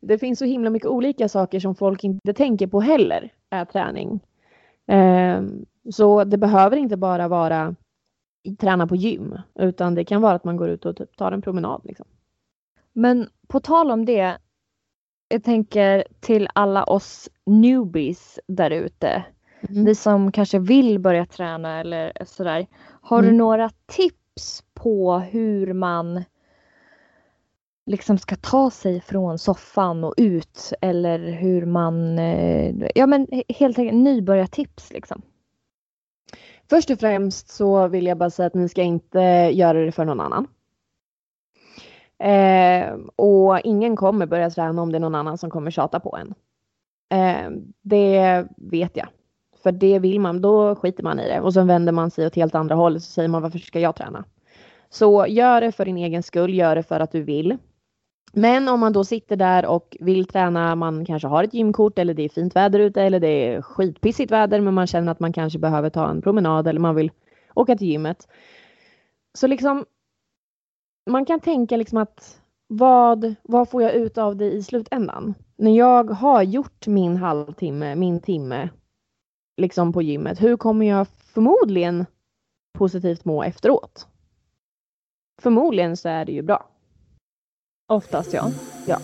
det 0.00 0.18
finns 0.18 0.38
så 0.38 0.44
himla 0.44 0.70
mycket 0.70 0.88
olika 0.88 1.28
saker 1.28 1.60
som 1.60 1.74
folk 1.74 2.04
inte 2.04 2.32
tänker 2.32 2.66
på 2.66 2.80
heller 2.80 3.32
är 3.50 3.64
träning. 3.64 4.20
Ehm, 4.86 5.64
så 5.90 6.24
det 6.24 6.38
behöver 6.38 6.76
inte 6.76 6.96
bara 6.96 7.28
vara 7.28 7.74
träna 8.58 8.86
på 8.86 8.96
gym 8.96 9.38
utan 9.54 9.94
det 9.94 10.04
kan 10.04 10.22
vara 10.22 10.34
att 10.34 10.44
man 10.44 10.56
går 10.56 10.68
ut 10.68 10.84
och 10.84 10.96
typ 10.96 11.16
tar 11.16 11.32
en 11.32 11.42
promenad. 11.42 11.80
Liksom. 11.84 12.06
Men 12.92 13.28
på 13.48 13.60
tal 13.60 13.90
om 13.90 14.04
det. 14.04 14.38
Jag 15.28 15.44
tänker 15.44 16.04
till 16.20 16.48
alla 16.54 16.84
oss 16.84 17.28
newbies 17.46 18.38
där 18.46 18.70
ute. 18.70 19.24
Mm. 19.68 19.84
Ni 19.84 19.94
som 19.94 20.32
kanske 20.32 20.58
vill 20.58 20.98
börja 20.98 21.26
träna 21.26 21.80
eller 21.80 22.12
sådär. 22.26 22.66
Har 23.02 23.22
du 23.22 23.28
Mm. 23.28 23.38
några 23.38 23.70
tips 23.86 24.64
på 24.74 25.18
hur 25.18 25.72
man 25.72 26.24
liksom 27.86 28.18
ska 28.18 28.36
ta 28.36 28.70
sig 28.70 29.00
från 29.00 29.38
soffan 29.38 30.04
och 30.04 30.14
ut 30.16 30.72
eller 30.80 31.18
hur 31.18 31.66
man, 31.66 32.18
eh, 32.18 32.74
ja 32.94 33.06
men 33.06 33.26
helt 33.48 33.78
enkelt 33.78 33.98
nybörjartips 34.02 34.92
liksom. 34.92 35.22
Först 36.70 36.90
och 36.90 37.00
främst 37.00 37.48
så 37.48 37.88
vill 37.88 38.06
jag 38.06 38.18
bara 38.18 38.30
säga 38.30 38.46
att 38.46 38.54
ni 38.54 38.68
ska 38.68 38.82
inte 38.82 39.20
göra 39.52 39.84
det 39.84 39.92
för 39.92 40.04
någon 40.04 40.20
annan. 40.20 40.46
Eh, 42.18 42.94
och 43.16 43.60
ingen 43.60 43.96
kommer 43.96 44.26
börja 44.26 44.50
träna 44.50 44.82
om 44.82 44.92
det 44.92 44.98
är 44.98 45.00
någon 45.00 45.14
annan 45.14 45.38
som 45.38 45.50
kommer 45.50 45.70
tjata 45.70 46.00
på 46.00 46.16
en. 46.16 46.34
Eh, 47.18 47.50
det 47.82 48.46
vet 48.56 48.96
jag. 48.96 49.08
För 49.62 49.72
det 49.72 49.98
vill 49.98 50.20
man, 50.20 50.40
då 50.40 50.74
skiter 50.76 51.02
man 51.02 51.20
i 51.20 51.28
det 51.28 51.40
och 51.40 51.54
så 51.54 51.62
vänder 51.62 51.92
man 51.92 52.10
sig 52.10 52.26
åt 52.26 52.36
helt 52.36 52.54
andra 52.54 52.74
håll 52.74 52.96
och 52.96 53.02
så 53.02 53.10
säger 53.10 53.28
man 53.28 53.42
varför 53.42 53.58
ska 53.58 53.80
jag 53.80 53.96
träna? 53.96 54.24
Så 54.88 55.26
gör 55.26 55.60
det 55.60 55.72
för 55.72 55.84
din 55.84 55.96
egen 55.96 56.22
skull, 56.22 56.54
gör 56.54 56.76
det 56.76 56.82
för 56.82 57.00
att 57.00 57.12
du 57.12 57.22
vill. 57.22 57.58
Men 58.36 58.68
om 58.68 58.80
man 58.80 58.92
då 58.92 59.04
sitter 59.04 59.36
där 59.36 59.66
och 59.66 59.96
vill 60.00 60.26
träna, 60.26 60.74
man 60.74 61.04
kanske 61.04 61.28
har 61.28 61.44
ett 61.44 61.54
gymkort 61.54 61.98
eller 61.98 62.14
det 62.14 62.22
är 62.22 62.28
fint 62.28 62.56
väder 62.56 62.78
ute 62.78 63.02
eller 63.02 63.20
det 63.20 63.28
är 63.28 63.62
skitpissigt 63.62 64.32
väder 64.32 64.60
men 64.60 64.74
man 64.74 64.86
känner 64.86 65.12
att 65.12 65.20
man 65.20 65.32
kanske 65.32 65.58
behöver 65.58 65.90
ta 65.90 66.10
en 66.10 66.22
promenad 66.22 66.68
eller 66.68 66.80
man 66.80 66.94
vill 66.94 67.10
åka 67.54 67.76
till 67.76 67.88
gymmet. 67.88 68.28
Så 69.38 69.46
liksom 69.46 69.84
man 71.10 71.24
kan 71.24 71.40
tänka 71.40 71.76
liksom 71.76 71.98
att 71.98 72.40
vad, 72.66 73.34
vad 73.42 73.68
får 73.68 73.82
jag 73.82 73.94
ut 73.94 74.18
av 74.18 74.36
det 74.36 74.50
i 74.52 74.62
slutändan? 74.62 75.34
När 75.56 75.76
jag 75.76 76.10
har 76.10 76.42
gjort 76.42 76.86
min 76.86 77.16
halvtimme, 77.16 77.94
min 77.94 78.20
timme 78.20 78.68
liksom 79.56 79.92
på 79.92 80.02
gymmet, 80.02 80.42
hur 80.42 80.56
kommer 80.56 80.86
jag 80.86 81.08
förmodligen 81.08 82.06
positivt 82.78 83.24
må 83.24 83.42
efteråt? 83.42 84.08
Förmodligen 85.42 85.96
så 85.96 86.08
är 86.08 86.24
det 86.24 86.32
ju 86.32 86.42
bra. 86.42 86.73
Oftast 87.86 88.32
ja. 88.32 88.50
Ja. 88.86 88.98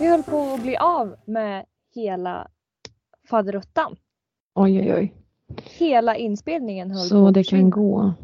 Vi 0.00 0.08
höll 0.08 0.22
på 0.22 0.54
att 0.54 0.62
bli 0.62 0.76
av 0.76 1.16
med 1.26 1.64
hela 1.94 2.48
faderuttan. 3.30 3.96
Oj, 4.54 4.80
oj, 4.80 4.94
oj. 4.94 5.14
Hela 5.78 6.16
inspelningen 6.16 6.90
höll 6.90 7.02
på 7.02 7.08
Så 7.08 7.26
att 7.28 7.34
det 7.34 7.44
kan 7.44 7.70
gå. 7.70 8.14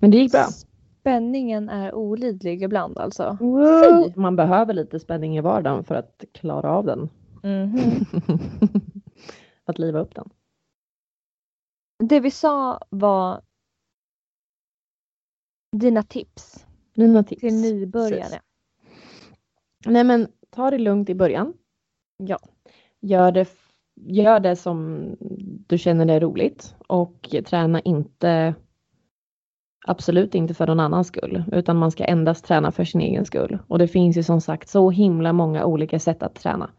Men 0.00 0.10
det 0.10 0.16
gick 0.16 0.32
bra. 0.32 0.46
Spänningen 1.08 1.68
är 1.68 1.94
olidlig 1.94 2.62
ibland 2.62 2.98
alltså. 2.98 3.38
Fy! 3.40 4.20
Man 4.20 4.36
behöver 4.36 4.74
lite 4.74 5.00
spänning 5.00 5.36
i 5.36 5.40
vardagen 5.40 5.84
för 5.84 5.94
att 5.94 6.24
klara 6.32 6.72
av 6.72 6.84
den. 6.84 7.08
Mhm. 7.42 7.80
att 9.64 9.78
liva 9.78 10.00
upp 10.00 10.14
den. 10.14 10.30
Det 11.98 12.20
vi 12.20 12.30
sa 12.30 12.80
var 12.90 13.40
dina 15.76 16.02
tips 16.02 16.66
Mina 16.94 17.22
tips. 17.24 17.40
till 17.40 17.54
nybörjare. 17.54 18.20
Precis. 18.20 18.40
Nej 19.86 20.04
men 20.04 20.28
ta 20.50 20.70
det 20.70 20.78
lugnt 20.78 21.10
i 21.10 21.14
början. 21.14 21.54
Ja. 22.16 22.38
Gör 23.00 23.32
det, 23.32 23.48
gör 23.94 24.40
det 24.40 24.56
som 24.56 25.06
du 25.68 25.78
känner 25.78 26.04
det 26.04 26.12
är 26.12 26.20
roligt 26.20 26.74
och 26.86 27.34
träna 27.44 27.80
inte 27.80 28.54
absolut 29.86 30.34
inte 30.34 30.54
för 30.54 30.66
någon 30.66 30.80
annans 30.80 31.06
skull 31.06 31.44
utan 31.52 31.76
man 31.76 31.90
ska 31.90 32.04
endast 32.04 32.44
träna 32.44 32.72
för 32.72 32.84
sin 32.84 33.00
egen 33.00 33.24
skull. 33.24 33.58
Och 33.68 33.78
det 33.78 33.88
finns 33.88 34.16
ju 34.16 34.22
som 34.22 34.40
sagt 34.40 34.68
så 34.68 34.90
himla 34.90 35.32
många 35.32 35.64
olika 35.64 35.98
sätt 35.98 36.22
att 36.22 36.34
träna. 36.34 36.70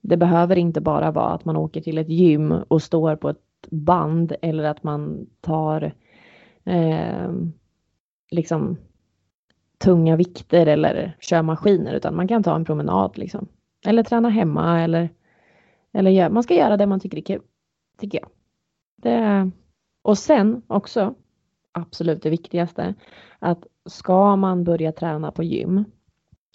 Det 0.00 0.16
behöver 0.16 0.58
inte 0.58 0.80
bara 0.80 1.10
vara 1.10 1.34
att 1.34 1.44
man 1.44 1.56
åker 1.56 1.80
till 1.80 1.98
ett 1.98 2.08
gym 2.08 2.52
och 2.52 2.82
står 2.82 3.16
på 3.16 3.28
ett 3.28 3.68
band 3.70 4.32
eller 4.42 4.64
att 4.64 4.82
man 4.82 5.26
tar 5.40 5.92
eh, 6.64 7.30
liksom 8.30 8.76
tunga 9.78 10.16
vikter 10.16 10.66
eller 10.66 11.16
kör 11.20 11.42
maskiner 11.42 11.94
utan 11.94 12.16
man 12.16 12.28
kan 12.28 12.42
ta 12.42 12.54
en 12.54 12.64
promenad 12.64 13.18
liksom. 13.18 13.48
Eller 13.86 14.02
träna 14.02 14.28
hemma 14.28 14.80
eller, 14.82 15.08
eller 15.92 16.10
gör, 16.10 16.30
man 16.30 16.42
ska 16.42 16.54
göra 16.54 16.76
det 16.76 16.86
man 16.86 17.00
tycker 17.00 17.18
är 17.18 17.22
kul. 17.22 17.42
Tycker 17.98 18.18
jag. 18.18 18.28
Det, 18.96 19.50
och 20.02 20.18
sen 20.18 20.62
också, 20.66 21.14
absolut 21.76 22.22
det 22.22 22.30
viktigaste, 22.30 22.94
att 23.38 23.66
ska 23.86 24.36
man 24.36 24.64
börja 24.64 24.92
träna 24.92 25.30
på 25.30 25.42
gym 25.42 25.84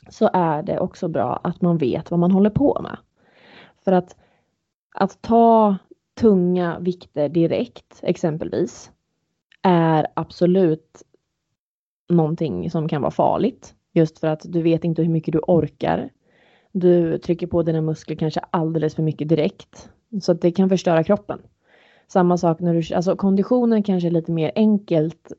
så 0.10 0.29
är 0.34 0.63
det 0.63 0.79
också 0.79 1.07
bra 1.07 1.39
att 1.43 1.62
man 1.62 1.77
vet 1.77 2.12
vad 2.12 2.19
man 2.19 2.31
håller 2.31 2.49
på 2.49 2.79
med. 2.84 2.97
För 3.84 3.91
att, 3.91 4.15
att 4.95 5.21
ta 5.21 5.75
tunga 6.13 6.79
vikter 6.79 7.29
direkt 7.29 7.99
exempelvis 8.03 8.91
är 9.62 10.07
absolut 10.13 11.03
någonting 12.10 12.71
som 12.71 12.88
kan 12.88 13.01
vara 13.01 13.12
farligt. 13.12 13.75
Just 13.93 14.19
för 14.19 14.27
att 14.27 14.41
du 14.43 14.62
vet 14.62 14.84
inte 14.84 15.01
hur 15.01 15.10
mycket 15.10 15.31
du 15.31 15.39
orkar. 15.39 16.10
Du 16.71 17.17
trycker 17.17 17.47
på 17.47 17.63
dina 17.63 17.81
muskler 17.81 18.15
kanske 18.15 18.39
alldeles 18.49 18.95
för 18.95 19.03
mycket 19.03 19.29
direkt. 19.29 19.89
Så 20.21 20.31
att 20.31 20.41
det 20.41 20.51
kan 20.51 20.69
förstöra 20.69 21.03
kroppen. 21.03 21.41
Samma 22.12 22.38
sak 22.38 22.60
när 22.60 22.74
du, 22.74 22.95
alltså 22.95 23.15
konditionen 23.15 23.84
kanske 23.84 24.08
är 24.08 24.12
lite 24.12 24.32
mer 24.32 24.52
enkelt. 24.56 25.34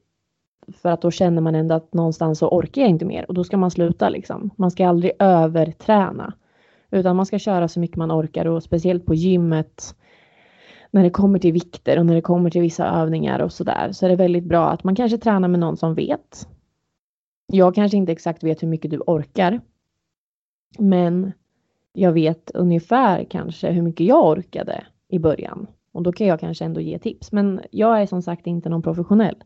För 0.72 0.88
att 0.88 1.02
då 1.02 1.10
känner 1.10 1.42
man 1.42 1.54
ändå 1.54 1.74
att 1.74 1.94
någonstans 1.94 2.38
så 2.38 2.48
orkar 2.48 2.82
jag 2.82 2.90
inte 2.90 3.04
mer 3.04 3.24
och 3.28 3.34
då 3.34 3.44
ska 3.44 3.56
man 3.56 3.70
sluta 3.70 4.08
liksom. 4.08 4.50
Man 4.56 4.70
ska 4.70 4.88
aldrig 4.88 5.12
överträna. 5.18 6.34
Utan 6.90 7.16
man 7.16 7.26
ska 7.26 7.38
köra 7.38 7.68
så 7.68 7.80
mycket 7.80 7.96
man 7.96 8.12
orkar 8.12 8.46
och 8.46 8.62
speciellt 8.62 9.06
på 9.06 9.14
gymmet 9.14 9.96
när 10.90 11.02
det 11.02 11.10
kommer 11.10 11.38
till 11.38 11.52
vikter 11.52 11.98
och 11.98 12.06
när 12.06 12.14
det 12.14 12.20
kommer 12.20 12.50
till 12.50 12.60
vissa 12.60 12.86
övningar 12.86 13.38
och 13.38 13.52
sådär 13.52 13.92
så 13.92 14.06
är 14.06 14.10
det 14.10 14.16
väldigt 14.16 14.44
bra 14.44 14.70
att 14.70 14.84
man 14.84 14.96
kanske 14.96 15.18
tränar 15.18 15.48
med 15.48 15.60
någon 15.60 15.76
som 15.76 15.94
vet. 15.94 16.48
Jag 17.46 17.74
kanske 17.74 17.96
inte 17.96 18.12
exakt 18.12 18.42
vet 18.42 18.62
hur 18.62 18.68
mycket 18.68 18.90
du 18.90 18.98
orkar. 18.98 19.60
Men 20.78 21.32
jag 21.92 22.12
vet 22.12 22.50
ungefär 22.50 23.24
kanske 23.24 23.70
hur 23.70 23.82
mycket 23.82 24.06
jag 24.06 24.28
orkade 24.28 24.84
i 25.08 25.18
början. 25.18 25.66
Och 25.92 26.02
då 26.02 26.12
kan 26.12 26.26
jag 26.26 26.40
kanske 26.40 26.64
ändå 26.64 26.80
ge 26.80 26.98
tips. 26.98 27.32
Men 27.32 27.60
jag 27.70 28.02
är 28.02 28.06
som 28.06 28.22
sagt 28.22 28.46
inte 28.46 28.68
någon 28.68 28.82
professionell. 28.82 29.44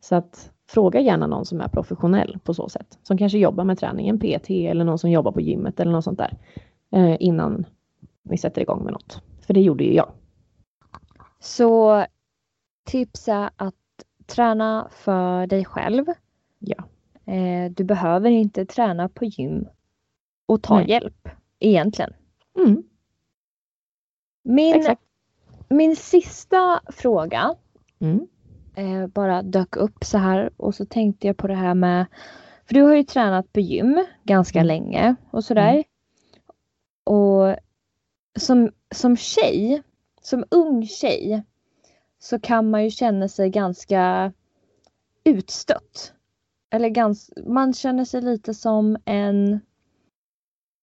Så 0.00 0.14
att 0.14 0.52
fråga 0.68 1.00
gärna 1.00 1.26
någon 1.26 1.44
som 1.44 1.60
är 1.60 1.68
professionell 1.68 2.38
på 2.44 2.54
så 2.54 2.68
sätt. 2.68 2.98
Som 3.02 3.18
kanske 3.18 3.38
jobbar 3.38 3.64
med 3.64 3.78
träning, 3.78 4.08
en 4.08 4.18
PT 4.18 4.50
eller 4.50 4.84
någon 4.84 4.98
som 4.98 5.10
jobbar 5.10 5.32
på 5.32 5.40
gymmet 5.40 5.80
eller 5.80 5.92
något 5.92 6.04
sånt 6.04 6.18
där. 6.18 6.38
Eh, 6.90 7.16
innan 7.20 7.66
vi 8.22 8.38
sätter 8.38 8.62
igång 8.62 8.84
med 8.84 8.92
något. 8.92 9.22
För 9.46 9.54
det 9.54 9.60
gjorde 9.60 9.84
ju 9.84 9.94
jag. 9.94 10.12
Så 11.40 12.04
tips 12.84 13.28
är 13.28 13.50
att 13.56 13.74
träna 14.26 14.88
för 14.90 15.46
dig 15.46 15.64
själv. 15.64 16.04
Ja. 16.58 16.84
Eh, 17.32 17.70
du 17.70 17.84
behöver 17.84 18.30
inte 18.30 18.66
träna 18.66 19.08
på 19.08 19.24
gym 19.24 19.68
och 20.46 20.62
ta 20.62 20.76
Nej. 20.76 20.90
hjälp 20.90 21.28
egentligen. 21.58 22.12
Mm, 22.58 22.82
Min, 24.42 24.74
exakt. 24.74 25.02
Min 25.68 25.96
sista 25.96 26.80
fråga 26.88 27.54
Mm. 27.98 28.26
eh, 28.74 29.06
bara 29.06 29.42
dök 29.42 29.76
upp 29.76 30.04
så 30.04 30.18
här 30.18 30.50
och 30.56 30.74
så 30.74 30.86
tänkte 30.86 31.26
jag 31.26 31.36
på 31.36 31.46
det 31.46 31.54
här 31.54 31.74
med, 31.74 32.06
för 32.64 32.74
du 32.74 32.82
har 32.82 32.94
ju 32.94 33.02
tränat 33.04 33.52
på 33.52 33.60
gym 33.60 34.04
ganska 34.24 34.58
Mm. 34.58 34.66
länge 34.66 35.14
och 35.30 35.44
sådär. 35.44 35.72
Mm. 35.72 35.84
Och 37.04 37.56
som, 38.38 38.72
som 38.94 39.16
tjej, 39.16 39.82
som 40.22 40.44
ung 40.50 40.86
tjej, 40.86 41.42
så 42.18 42.40
kan 42.40 42.70
man 42.70 42.84
ju 42.84 42.90
känna 42.90 43.28
sig 43.28 43.50
ganska 43.50 44.32
utstött. 45.24 46.12
Eller 46.70 46.88
gans, 46.88 47.30
man 47.46 47.74
känner 47.74 48.04
sig 48.04 48.22
lite 48.22 48.54
som 48.54 48.96
en, 49.04 49.60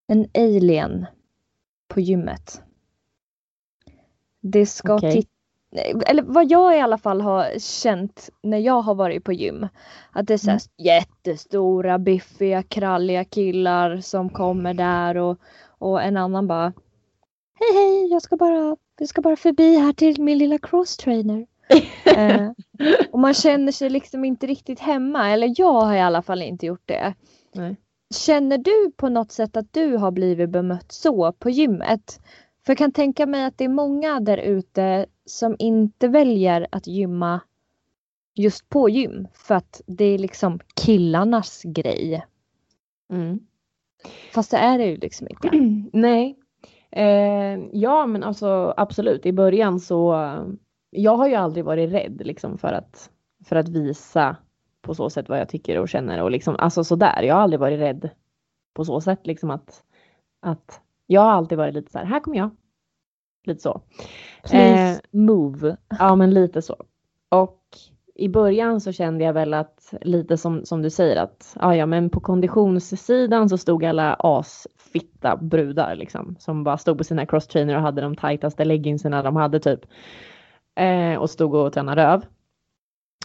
en 0.07 0.27
alien 0.33 1.05
på 1.87 1.99
gymmet. 1.99 2.61
Det 4.43 4.65
ska 4.65 4.95
Okej. 4.95 5.11
titta 5.11 5.29
eller 6.05 6.23
vad 6.23 6.51
jag 6.51 6.77
i 6.77 6.79
alla 6.79 6.97
fall 6.97 7.21
har 7.21 7.59
känt 7.59 8.29
när 8.41 8.57
jag 8.57 8.81
har 8.81 8.95
varit 8.95 9.23
på 9.23 9.33
gym. 9.33 9.67
Att 10.11 10.27
det 10.27 10.33
är 10.33 10.37
så 10.37 10.51
här 10.51 10.61
jättestora, 10.77 11.99
biffiga, 11.99 12.63
kralliga 12.63 13.23
killar 13.23 13.97
som 13.97 14.29
kommer 14.29 14.73
där 14.73 15.17
och, 15.17 15.37
och 15.77 16.01
en 16.01 16.17
annan 16.17 16.47
bara 16.47 16.73
Hej 17.59 17.73
hej, 17.73 18.07
jag 18.11 18.21
ska 18.21 18.37
bara, 18.37 18.77
jag 18.99 19.09
ska 19.09 19.21
bara 19.21 19.35
förbi 19.35 19.75
här 19.77 19.93
till 19.93 20.21
min 20.21 20.37
lilla 20.37 20.57
crosstrainer. 20.57 21.45
eh, 22.17 22.51
och 23.11 23.19
man 23.19 23.33
känner 23.33 23.71
sig 23.71 23.89
liksom 23.89 24.25
inte 24.25 24.47
riktigt 24.47 24.79
hemma, 24.79 25.29
eller 25.29 25.53
jag 25.57 25.81
har 25.81 25.95
i 25.95 26.01
alla 26.01 26.21
fall 26.21 26.41
inte 26.41 26.65
gjort 26.65 26.87
det. 26.87 27.13
Nej. 27.53 27.75
Känner 28.15 28.57
du 28.57 28.91
på 28.97 29.09
något 29.09 29.31
sätt 29.31 29.57
att 29.57 29.73
du 29.73 29.97
har 29.97 30.11
blivit 30.11 30.49
bemött 30.49 30.91
så 30.91 31.31
på 31.31 31.49
gymmet? 31.49 32.19
För 32.65 32.71
jag 32.71 32.77
kan 32.77 32.91
tänka 32.91 33.25
mig 33.25 33.43
att 33.43 33.57
det 33.57 33.63
är 33.63 33.69
många 33.69 34.19
där 34.19 34.37
ute 34.37 35.05
som 35.25 35.55
inte 35.59 36.07
väljer 36.07 36.67
att 36.71 36.87
gymma 36.87 37.41
just 38.35 38.69
på 38.69 38.89
gym 38.89 39.27
för 39.33 39.55
att 39.55 39.81
det 39.85 40.05
är 40.05 40.17
liksom 40.17 40.59
killarnas 40.75 41.61
grej. 41.63 42.25
Mm. 43.13 43.39
Fast 44.33 44.51
det 44.51 44.57
är 44.57 44.77
det 44.77 44.85
ju 44.85 44.97
liksom 44.97 45.27
inte. 45.29 45.49
Nej. 45.97 46.37
Eh, 46.91 47.59
ja 47.71 48.05
men 48.05 48.23
alltså 48.23 48.73
absolut 48.77 49.25
i 49.25 49.33
början 49.33 49.79
så 49.79 50.15
jag 50.89 51.15
har 51.15 51.27
ju 51.27 51.35
aldrig 51.35 51.65
varit 51.65 51.91
rädd 51.91 52.21
liksom 52.25 52.57
för 52.57 52.73
att 52.73 53.09
för 53.45 53.55
att 53.55 53.69
visa 53.69 54.35
på 54.81 54.95
så 54.95 55.09
sätt 55.09 55.29
vad 55.29 55.39
jag 55.39 55.49
tycker 55.49 55.79
och 55.79 55.89
känner 55.89 56.21
och 56.21 56.31
liksom 56.31 56.55
alltså 56.59 56.83
sådär. 56.83 57.23
Jag 57.23 57.35
har 57.35 57.41
aldrig 57.41 57.59
varit 57.59 57.79
rädd 57.79 58.09
på 58.73 58.85
så 58.85 59.01
sätt 59.01 59.27
liksom 59.27 59.51
att 59.51 59.83
att 60.39 60.81
jag 61.07 61.21
har 61.21 61.31
alltid 61.31 61.57
varit 61.57 61.73
lite 61.73 61.91
så 61.91 61.97
här, 61.97 62.05
här 62.05 62.19
kommer 62.19 62.37
jag. 62.37 62.49
Lite 63.45 63.61
så. 63.61 63.81
Please 64.43 65.01
move. 65.11 65.77
Ja 65.99 66.15
men 66.15 66.33
lite 66.33 66.61
så. 66.61 66.75
Och 67.29 67.59
i 68.15 68.29
början 68.29 68.81
så 68.81 68.91
kände 68.91 69.23
jag 69.23 69.33
väl 69.33 69.53
att 69.53 69.93
lite 70.01 70.37
som, 70.37 70.65
som 70.65 70.81
du 70.81 70.89
säger 70.89 71.15
att 71.15 71.57
ja, 71.59 71.75
ja, 71.75 71.85
men 71.85 72.09
på 72.09 72.19
konditionssidan 72.19 73.49
så 73.49 73.57
stod 73.57 73.85
alla 73.85 74.13
asfitta 74.13 75.37
brudar 75.37 75.95
liksom 75.95 76.35
som 76.39 76.63
bara 76.63 76.77
stod 76.77 76.97
på 76.97 77.03
sina 77.03 77.25
crosstrainer 77.25 77.75
och 77.75 77.81
hade 77.81 78.01
de 78.01 78.15
tajtaste 78.15 78.65
leggingsarna 78.65 79.23
de 79.23 79.35
hade 79.35 79.59
typ. 79.59 79.79
Eh, 80.75 81.15
och 81.15 81.29
stod 81.29 81.55
och 81.55 81.73
tränade 81.73 82.03
röv. 82.03 82.25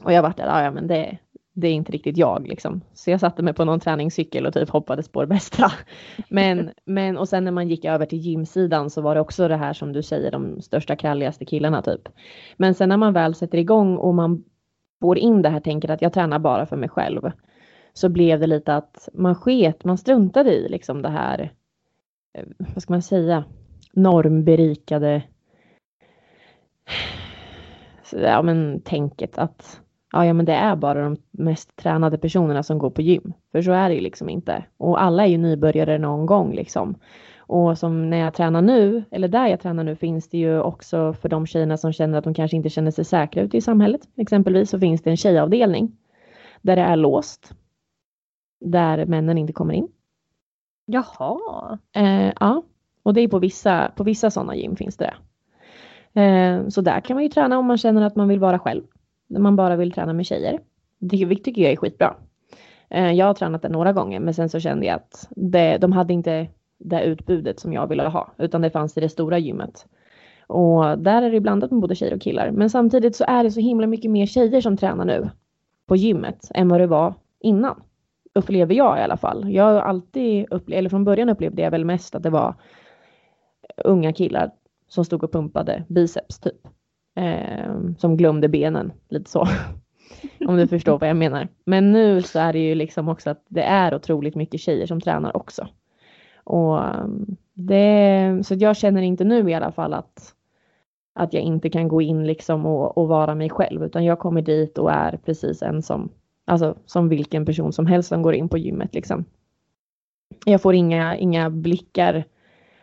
Och 0.02 0.12
jag 0.12 0.22
vart 0.22 0.36
där, 0.36 0.46
ja, 0.46 0.62
ja 0.62 0.70
men 0.70 0.86
det, 0.86 1.18
det 1.60 1.68
är 1.68 1.72
inte 1.72 1.92
riktigt 1.92 2.16
jag 2.16 2.48
liksom. 2.48 2.80
Så 2.94 3.10
jag 3.10 3.20
satte 3.20 3.42
mig 3.42 3.54
på 3.54 3.64
någon 3.64 3.80
träningscykel 3.80 4.46
och 4.46 4.54
typ 4.54 4.70
hoppades 4.70 5.08
på 5.08 5.20
det 5.20 5.26
bästa. 5.26 5.72
Men, 6.28 6.70
men 6.84 7.18
och 7.18 7.28
sen 7.28 7.44
när 7.44 7.52
man 7.52 7.68
gick 7.68 7.84
över 7.84 8.06
till 8.06 8.18
gymsidan 8.18 8.90
så 8.90 9.00
var 9.00 9.14
det 9.14 9.20
också 9.20 9.48
det 9.48 9.56
här 9.56 9.72
som 9.72 9.92
du 9.92 10.02
säger, 10.02 10.30
de 10.30 10.62
största 10.62 10.96
kralligaste 10.96 11.44
killarna 11.44 11.82
typ. 11.82 12.08
Men 12.56 12.74
sen 12.74 12.88
när 12.88 12.96
man 12.96 13.12
väl 13.12 13.34
sätter 13.34 13.58
igång 13.58 13.96
och 13.96 14.14
man 14.14 14.44
får 15.00 15.18
in 15.18 15.42
det 15.42 15.48
här 15.48 15.60
tänket 15.60 15.90
att 15.90 16.02
jag 16.02 16.12
tränar 16.12 16.38
bara 16.38 16.66
för 16.66 16.76
mig 16.76 16.88
själv. 16.88 17.30
Så 17.92 18.08
blev 18.08 18.40
det 18.40 18.46
lite 18.46 18.76
att 18.76 19.08
man 19.12 19.34
sket, 19.34 19.84
man 19.84 19.98
struntade 19.98 20.54
i 20.54 20.68
liksom 20.68 21.02
det 21.02 21.08
här, 21.08 21.52
eh, 22.38 22.44
vad 22.58 22.82
ska 22.82 22.92
man 22.92 23.02
säga, 23.02 23.44
normberikade 23.92 25.22
eh, 28.12 28.20
ja, 28.22 28.42
men, 28.42 28.80
tänket 28.80 29.38
att 29.38 29.80
ja, 30.12 30.26
ja, 30.26 30.32
men 30.32 30.46
det 30.46 30.52
är 30.52 30.76
bara 30.76 31.02
de 31.02 31.16
mest 31.30 31.76
tränade 31.76 32.18
personerna 32.18 32.62
som 32.62 32.78
går 32.78 32.90
på 32.90 33.02
gym. 33.02 33.32
För 33.52 33.62
så 33.62 33.72
är 33.72 33.88
det 33.88 33.94
ju 33.94 34.00
liksom 34.00 34.28
inte. 34.28 34.64
Och 34.76 35.02
alla 35.02 35.22
är 35.22 35.28
ju 35.28 35.38
nybörjare 35.38 35.98
någon 35.98 36.26
gång 36.26 36.54
liksom. 36.54 36.94
Och 37.38 37.78
som 37.78 38.10
när 38.10 38.16
jag 38.18 38.34
tränar 38.34 38.62
nu, 38.62 39.04
eller 39.10 39.28
där 39.28 39.46
jag 39.46 39.60
tränar 39.60 39.84
nu, 39.84 39.96
finns 39.96 40.28
det 40.28 40.38
ju 40.38 40.60
också 40.60 41.12
för 41.12 41.28
de 41.28 41.46
tjejerna 41.46 41.76
som 41.76 41.92
känner 41.92 42.18
att 42.18 42.24
de 42.24 42.34
kanske 42.34 42.56
inte 42.56 42.68
känner 42.68 42.90
sig 42.90 43.04
säkra 43.04 43.42
ute 43.42 43.56
i 43.56 43.60
samhället. 43.60 44.00
Exempelvis 44.16 44.70
så 44.70 44.78
finns 44.78 45.02
det 45.02 45.10
en 45.10 45.16
tjejavdelning 45.16 45.96
där 46.62 46.76
det 46.76 46.82
är 46.82 46.96
låst. 46.96 47.54
Där 48.60 49.06
männen 49.06 49.38
inte 49.38 49.52
kommer 49.52 49.74
in. 49.74 49.88
Jaha. 50.86 51.78
Eh, 51.96 52.32
ja, 52.40 52.62
och 53.02 53.14
det 53.14 53.20
är 53.20 53.28
på 53.28 53.38
vissa, 53.38 53.92
på 53.96 54.04
vissa 54.04 54.30
sådana 54.30 54.56
gym 54.56 54.76
finns 54.76 54.96
det. 54.96 55.14
Eh, 56.20 56.68
så 56.68 56.80
där 56.80 57.00
kan 57.00 57.14
man 57.14 57.22
ju 57.22 57.28
träna 57.28 57.58
om 57.58 57.66
man 57.66 57.78
känner 57.78 58.02
att 58.02 58.16
man 58.16 58.28
vill 58.28 58.40
vara 58.40 58.58
själv. 58.58 58.82
När 59.28 59.40
man 59.40 59.56
bara 59.56 59.76
vill 59.76 59.92
träna 59.92 60.12
med 60.12 60.26
tjejer. 60.26 60.60
Det 60.98 61.36
tycker 61.36 61.62
jag 61.62 61.72
är 61.72 61.76
skitbra. 61.76 62.16
Eh, 62.90 63.12
jag 63.12 63.26
har 63.26 63.34
tränat 63.34 63.62
det 63.62 63.68
några 63.68 63.92
gånger 63.92 64.20
men 64.20 64.34
sen 64.34 64.48
så 64.48 64.60
kände 64.60 64.86
jag 64.86 64.94
att 64.94 65.28
det, 65.30 65.78
de 65.78 65.92
hade 65.92 66.12
inte 66.12 66.48
det 66.78 67.04
utbudet 67.04 67.60
som 67.60 67.72
jag 67.72 67.86
ville 67.86 68.02
ha 68.02 68.32
utan 68.38 68.62
det 68.62 68.70
fanns 68.70 68.96
i 68.96 69.00
det 69.00 69.08
stora 69.08 69.38
gymmet. 69.38 69.86
Och 70.46 70.98
där 70.98 71.22
är 71.22 71.30
det 71.30 71.40
blandat 71.40 71.70
med 71.70 71.80
både 71.80 71.94
tjejer 71.94 72.14
och 72.14 72.20
killar. 72.20 72.50
Men 72.50 72.70
samtidigt 72.70 73.16
så 73.16 73.24
är 73.28 73.44
det 73.44 73.50
så 73.50 73.60
himla 73.60 73.86
mycket 73.86 74.10
mer 74.10 74.26
tjejer 74.26 74.60
som 74.60 74.76
tränar 74.76 75.04
nu 75.04 75.30
på 75.86 75.96
gymmet 75.96 76.50
än 76.54 76.68
vad 76.68 76.80
det 76.80 76.86
var 76.86 77.14
innan. 77.40 77.82
Upplever 78.34 78.74
jag 78.74 78.98
i 78.98 79.02
alla 79.02 79.16
fall. 79.16 79.52
Jag 79.52 79.64
har 79.64 79.80
alltid 79.80 80.46
upplevt, 80.50 80.78
eller 80.78 80.90
från 80.90 81.04
början 81.04 81.28
upplevde 81.28 81.62
jag 81.62 81.70
väl 81.70 81.84
mest 81.84 82.14
att 82.14 82.22
det 82.22 82.30
var 82.30 82.54
unga 83.84 84.12
killar 84.12 84.50
som 84.88 85.04
stod 85.04 85.24
och 85.24 85.32
pumpade 85.32 85.84
biceps 85.88 86.40
typ. 86.40 86.68
Eh, 87.18 87.70
som 87.98 88.16
glömde 88.16 88.48
benen, 88.48 88.92
lite 89.08 89.30
så. 89.30 89.48
Om 90.46 90.56
du 90.56 90.68
förstår 90.68 90.98
vad 90.98 91.08
jag 91.08 91.16
menar. 91.16 91.48
Men 91.64 91.92
nu 91.92 92.22
så 92.22 92.38
är 92.38 92.52
det 92.52 92.58
ju 92.58 92.74
liksom 92.74 93.08
också 93.08 93.30
att 93.30 93.44
det 93.48 93.62
är 93.62 93.94
otroligt 93.94 94.34
mycket 94.34 94.60
tjejer 94.60 94.86
som 94.86 95.00
tränar 95.00 95.36
också. 95.36 95.68
Och 96.44 96.84
ehm, 96.84 97.36
det, 97.54 98.40
så 98.44 98.54
jag 98.54 98.76
känner 98.76 99.02
inte 99.02 99.24
nu 99.24 99.50
i 99.50 99.54
alla 99.54 99.72
fall 99.72 99.94
att, 99.94 100.34
att 101.14 101.32
jag 101.32 101.42
inte 101.42 101.70
kan 101.70 101.88
gå 101.88 102.02
in 102.02 102.26
liksom 102.26 102.66
och, 102.66 102.98
och 102.98 103.08
vara 103.08 103.34
mig 103.34 103.50
själv 103.50 103.84
utan 103.84 104.04
jag 104.04 104.18
kommer 104.18 104.42
dit 104.42 104.78
och 104.78 104.92
är 104.92 105.16
precis 105.24 105.62
en 105.62 105.82
som, 105.82 106.08
alltså 106.44 106.74
som 106.86 107.08
vilken 107.08 107.46
person 107.46 107.72
som 107.72 107.86
helst 107.86 108.08
som 108.08 108.22
går 108.22 108.34
in 108.34 108.48
på 108.48 108.58
gymmet 108.58 108.94
liksom. 108.94 109.24
Jag 110.44 110.62
får 110.62 110.74
inga, 110.74 111.16
inga 111.16 111.50
blickar 111.50 112.24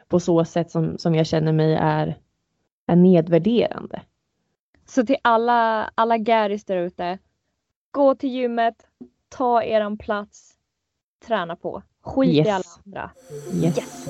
på 0.07 0.19
så 0.19 0.45
sätt 0.45 0.71
som, 0.71 0.97
som 0.97 1.15
jag 1.15 1.27
känner 1.27 1.51
mig 1.51 1.73
är, 1.73 2.17
är 2.87 2.95
nedvärderande. 2.95 4.01
Så 4.85 5.05
till 5.05 5.17
alla, 5.21 5.91
alla 5.95 6.17
Garys 6.17 6.65
där 6.65 6.77
ute, 6.77 7.19
gå 7.91 8.15
till 8.15 8.29
gymmet, 8.29 8.87
ta 9.29 9.63
eran 9.63 9.97
plats, 9.97 10.53
träna 11.25 11.55
på. 11.55 11.83
Skit 12.01 12.35
yes. 12.35 12.47
i 12.47 12.49
alla 12.49 12.63
andra. 12.85 13.11
Yes. 13.53 13.77
yes. 13.77 14.07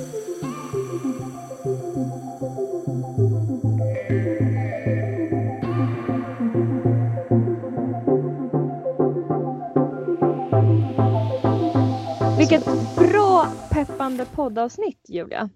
Vilket 12.38 12.66
bra 12.96 13.48
peppande 13.72 14.26
poddavsnitt 14.26 15.10
Julia. 15.10 15.50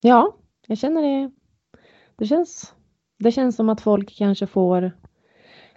Ja, 0.00 0.36
jag 0.66 0.78
känner 0.78 1.02
det. 1.02 1.30
Det 2.16 2.26
känns, 2.26 2.74
det 3.20 3.30
känns 3.30 3.56
som 3.56 3.68
att 3.68 3.80
folk 3.80 4.16
kanske 4.18 4.46
får 4.46 4.92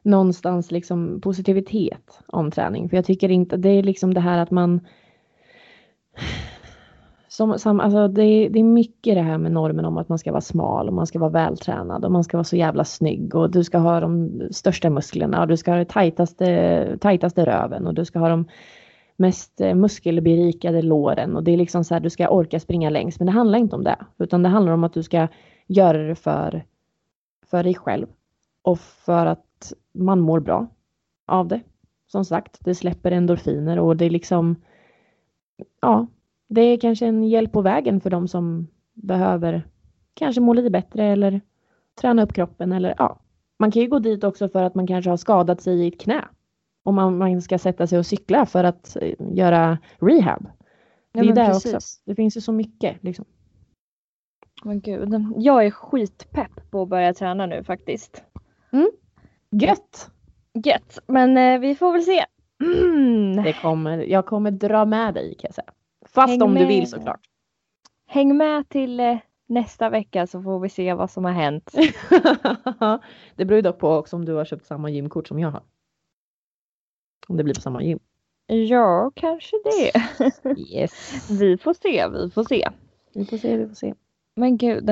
någonstans 0.04 0.72
liksom 0.72 1.22
positivitet 1.22 2.20
om 2.28 2.52
träning. 2.52 2.90
För 2.90 2.98
jag 2.98 3.06
tycker 3.06 3.32
inte, 3.32 3.58
det 3.58 3.70
är 3.70 3.84
liksom 3.84 4.14
det 4.14 4.22
här 4.22 4.38
att 4.38 4.52
man 4.52 4.82
som, 7.28 7.60
som, 7.60 7.80
alltså 7.80 8.08
det, 8.08 8.50
det, 8.50 8.60
är 8.60 8.64
mycket 8.64 9.16
det 9.16 9.22
här 9.22 9.38
med 9.38 9.52
normen 9.52 9.86
om 9.86 9.98
att 9.98 10.10
man 10.10 10.20
ska 10.20 10.32
vara 10.32 10.42
smal 10.42 10.88
och 10.88 10.94
man 10.94 11.08
ska 11.08 11.20
vara 11.20 11.30
vältränad 11.30 12.06
och 12.06 12.12
man 12.12 12.24
ska 12.24 12.38
vara 12.38 12.44
så 12.44 12.56
jävla 12.56 12.84
snygg 12.84 13.36
och 13.36 13.52
du 13.52 13.64
ska 13.64 13.78
ha 13.78 14.00
de 14.00 14.42
största 14.52 14.90
musklerna 14.90 15.42
och 15.42 15.48
du 15.48 15.58
ska 15.58 15.72
ha 15.72 15.78
det 15.78 15.86
tajtaste, 15.86 16.98
tajtaste 17.02 17.46
röven 17.46 17.88
och 17.88 17.94
du 17.94 18.06
ska 18.06 18.20
ha 18.20 18.30
de 18.30 18.46
mest 19.18 19.62
eh, 19.62 19.76
muskelberikade 19.76 20.82
låren 20.82 21.36
och 21.36 21.44
det 21.44 21.52
är 21.52 21.58
liksom 21.58 21.84
så 21.84 21.94
här 21.94 22.02
du 22.02 22.10
ska 22.10 22.30
orka 22.30 22.60
springa 22.60 22.90
längst 22.90 23.20
men 23.20 23.26
det 23.26 23.32
handlar 23.32 23.60
inte 23.60 23.76
om 23.76 23.84
det 23.84 23.98
utan 24.18 24.44
det 24.44 24.50
handlar 24.50 24.74
om 24.74 24.84
att 24.84 24.94
du 24.94 25.04
ska 25.04 25.28
göra 25.68 25.98
det 25.98 26.16
för, 26.16 26.64
för 27.54 27.64
dig 27.64 27.76
själv 27.76 28.08
och 28.62 28.80
för 28.80 29.26
att 29.26 29.74
man 29.92 30.20
mår 30.20 30.40
bra 30.40 30.68
av 31.28 31.48
det. 31.48 31.62
Som 32.08 32.26
sagt, 32.26 32.58
det 32.60 32.76
släpper 32.76 33.12
endorfiner 33.12 33.80
och 33.80 33.98
det 33.98 34.06
är 34.06 34.10
liksom 34.10 34.56
ja, 35.82 36.08
det 36.48 36.62
är 36.62 36.78
kanske 36.78 37.06
en 37.06 37.24
hjälp 37.24 37.52
på 37.52 37.62
vägen 37.62 38.02
för 38.02 38.10
de 38.10 38.28
som 38.28 38.68
behöver 38.94 39.68
kanske 40.14 40.42
må 40.42 40.54
lite 40.54 40.70
bättre 40.70 41.04
eller 41.04 41.42
träna 42.02 42.24
upp 42.24 42.34
kroppen 42.34 42.72
eller 42.72 42.96
ja. 42.98 43.20
Man 43.60 43.72
kan 43.72 43.82
ju 43.82 43.88
gå 43.88 44.00
dit 44.00 44.24
också 44.24 44.50
för 44.50 44.64
att 44.64 44.76
man 44.76 44.88
kanske 44.88 45.10
har 45.10 45.18
skadat 45.18 45.62
sig 45.62 45.80
i 45.80 45.88
ett 45.88 46.00
knä. 46.00 46.26
Och 46.84 46.94
man, 46.94 47.18
man 47.18 47.42
ska 47.42 47.58
sätta 47.58 47.88
sig 47.88 48.00
och 48.00 48.06
cykla 48.06 48.46
för 48.46 48.64
att 48.64 48.98
eh, 49.02 49.14
göra 49.32 49.78
rehab. 50.00 50.46
Det 51.12 51.20
är 51.20 51.24
ja, 51.24 51.34
där 51.34 51.56
också. 51.56 51.80
Det 52.06 52.16
finns 52.16 52.38
ju 52.38 52.42
så 52.42 52.52
mycket 52.52 53.04
liksom. 53.04 53.26
Men 54.66 54.82
gud, 54.82 55.14
jag 55.38 55.66
är 55.66 55.72
skitpepp 55.72 56.72
på 56.72 56.82
att 56.82 56.90
börja 56.90 57.14
träna 57.14 57.46
nu 57.46 57.64
faktiskt. 57.64 58.24
Mm. 58.72 58.92
Gött! 59.50 60.10
Gött, 60.66 61.00
men 61.08 61.38
eh, 61.38 61.60
vi 61.60 61.76
får 61.76 61.92
väl 61.92 62.04
se. 62.04 62.26
Mm. 62.64 63.44
Det 63.44 63.54
kommer, 63.54 63.98
jag 63.98 64.26
kommer 64.26 64.52
dra 64.52 64.86
med 64.86 65.14
dig 65.14 65.36
kan 65.36 65.48
jag 65.48 65.56
säga. 65.56 65.72
Fast 66.06 66.30
Häng 66.30 66.42
om 66.42 66.54
med. 66.54 66.62
du 66.64 66.68
vill 66.68 66.88
såklart. 66.88 67.22
Häng 68.08 68.38
med 68.38 68.70
till 68.70 69.00
eh, 69.00 69.18
nästa 69.48 69.90
vecka 69.90 70.28
så 70.28 70.42
får 70.42 70.60
vi 70.60 70.70
se 70.70 70.94
vad 70.94 71.12
som 71.12 71.26
har 71.26 71.32
hänt. 71.32 71.72
det 73.36 73.46
beror 73.46 73.56
ju 73.56 73.62
dock 73.62 73.80
på 73.80 73.90
också 73.90 74.16
om 74.16 74.26
du 74.26 74.34
har 74.34 74.46
köpt 74.46 74.66
samma 74.66 74.90
gymkort 74.90 75.28
som 75.28 75.40
jag 75.40 75.52
har. 75.52 75.64
Om 77.28 77.38
det 77.38 77.44
blir 77.44 77.54
på 77.54 77.62
samma 77.62 77.84
gym. 77.84 78.00
Ja, 78.48 79.12
kanske 79.16 79.56
det. 79.64 79.92
Yes. 80.60 81.30
vi 81.42 81.58
får 81.58 81.74
se, 81.74 82.08
vi 82.08 82.30
får 82.30 82.44
se. 82.44 82.70
Vi 83.14 83.26
får 83.26 83.38
se, 83.38 83.58
vi 83.58 83.68
får 83.68 83.76
se. 83.76 83.94
Men 84.36 84.58
gud. 84.58 84.90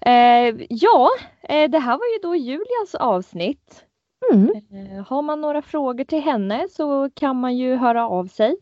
Eh, 0.00 0.54
ja, 0.68 1.10
eh, 1.42 1.70
det 1.70 1.78
här 1.78 1.98
var 1.98 2.06
ju 2.06 2.18
då 2.22 2.36
Julias 2.36 2.94
avsnitt. 2.94 3.84
Mm. 4.32 4.50
Eh, 4.72 5.06
har 5.06 5.22
man 5.22 5.40
några 5.40 5.62
frågor 5.62 6.04
till 6.04 6.20
henne 6.22 6.66
så 6.70 7.10
kan 7.14 7.36
man 7.36 7.56
ju 7.56 7.76
höra 7.76 8.08
av 8.08 8.26
sig. 8.26 8.56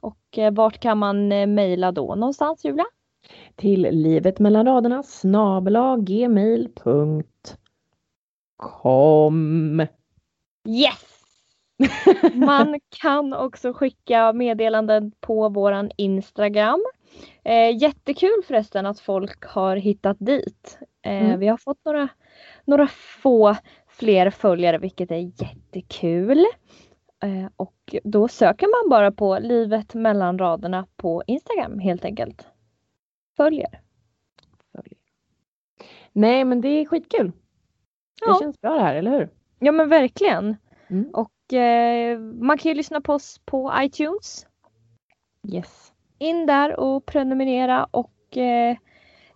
Och 0.00 0.38
eh, 0.38 0.52
vart 0.52 0.80
kan 0.80 0.98
man 0.98 1.32
eh, 1.32 1.46
mejla 1.46 1.92
då 1.92 2.14
någonstans 2.14 2.64
Julia? 2.64 2.86
Till 3.56 3.80
livet 3.80 4.38
mellan 4.38 4.66
raderna 4.66 5.02
gmail.com 5.98 7.22
Yes! 10.68 11.20
Man 12.34 12.80
kan 12.88 13.34
också 13.34 13.72
skicka 13.72 14.32
meddelanden 14.32 15.12
på 15.20 15.48
våran 15.48 15.90
Instagram. 15.96 16.84
Eh, 17.44 17.76
jättekul 17.82 18.42
förresten 18.46 18.86
att 18.86 19.00
folk 19.00 19.44
har 19.44 19.76
hittat 19.76 20.16
dit. 20.20 20.78
Eh, 21.02 21.24
mm. 21.24 21.40
Vi 21.40 21.48
har 21.48 21.56
fått 21.56 21.84
några, 21.84 22.08
några 22.64 22.86
få 23.22 23.56
fler 23.88 24.30
följare 24.30 24.78
vilket 24.78 25.10
är 25.10 25.32
jättekul. 25.42 26.44
Eh, 27.22 27.46
och 27.56 27.96
då 28.04 28.28
söker 28.28 28.66
man 28.66 28.90
bara 28.90 29.12
på 29.12 29.38
livet 29.38 29.94
mellan 29.94 30.38
raderna 30.38 30.86
på 30.96 31.22
Instagram 31.26 31.78
helt 31.78 32.04
enkelt. 32.04 32.46
Följer. 33.36 33.80
Följer. 34.72 34.98
Nej 36.12 36.44
men 36.44 36.60
det 36.60 36.68
är 36.68 36.84
skitkul. 36.84 37.32
Ja. 38.20 38.32
Det 38.32 38.44
känns 38.44 38.60
bra 38.60 38.74
det 38.74 38.80
här, 38.80 38.94
eller 38.94 39.10
hur? 39.10 39.28
Ja 39.58 39.72
men 39.72 39.88
verkligen. 39.88 40.56
Mm. 40.88 41.10
Och 41.12 41.52
eh, 41.52 42.18
man 42.18 42.58
kan 42.58 42.68
ju 42.68 42.74
lyssna 42.74 43.00
på 43.00 43.12
oss 43.12 43.40
på 43.44 43.72
iTunes. 43.80 44.46
Yes. 45.52 45.92
In 46.20 46.46
där 46.46 46.80
och 46.80 47.06
prenumerera 47.06 47.84
och 47.90 48.36
eh, 48.36 48.76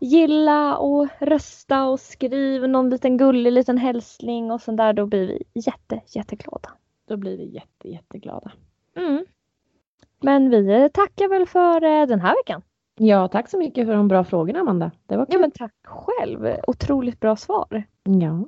gilla 0.01 0.77
och 0.77 1.09
rösta 1.19 1.85
och 1.85 2.01
skriv 2.01 2.69
någon 2.69 2.91
liten 2.91 3.17
gullig 3.17 3.53
liten 3.53 3.79
hälsning 3.79 4.51
och 4.51 4.61
sånt 4.61 4.77
där. 4.77 4.93
Då 4.93 5.07
blir 5.07 5.27
vi 5.27 5.61
jätte, 5.61 6.01
jätteglada. 6.07 6.69
Då 7.09 7.17
blir 7.17 7.37
vi 7.37 7.45
jätte, 7.55 7.89
jätteglada. 7.89 8.53
Mm. 8.97 9.25
Men 10.21 10.51
vi 10.51 10.83
eh, 10.83 10.89
tackar 10.89 11.29
väl 11.29 11.47
för 11.47 11.85
eh, 11.85 12.07
den 12.07 12.21
här 12.21 12.35
veckan. 12.43 12.63
Ja, 12.99 13.29
tack 13.29 13.51
så 13.51 13.59
mycket 13.59 13.87
för 13.87 13.95
de 13.95 14.09
bra 14.09 14.25
frågorna 14.25 14.61
Amanda. 14.61 14.91
Det 15.07 15.17
var 15.17 15.27
kul. 15.27 15.35
Ja 15.35 15.41
men 15.41 15.51
tack 15.51 15.75
själv. 15.85 16.57
Otroligt 16.67 17.21
bra 17.21 17.37
svar. 17.37 17.85
ja. 18.03 18.45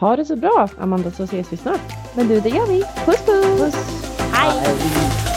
Ha 0.00 0.16
det 0.16 0.24
så 0.24 0.36
bra 0.36 0.68
Amanda 0.78 1.10
så 1.10 1.22
ses 1.22 1.52
vi 1.52 1.56
snart. 1.56 1.80
Men 2.16 2.28
du, 2.28 2.40
det 2.40 2.48
gör 2.48 2.66
vi. 2.66 2.82
Puss 3.04 3.26
puss! 3.26 3.60
Puss. 3.60 4.12
Hej! 4.32 4.50
Hej. 4.50 5.33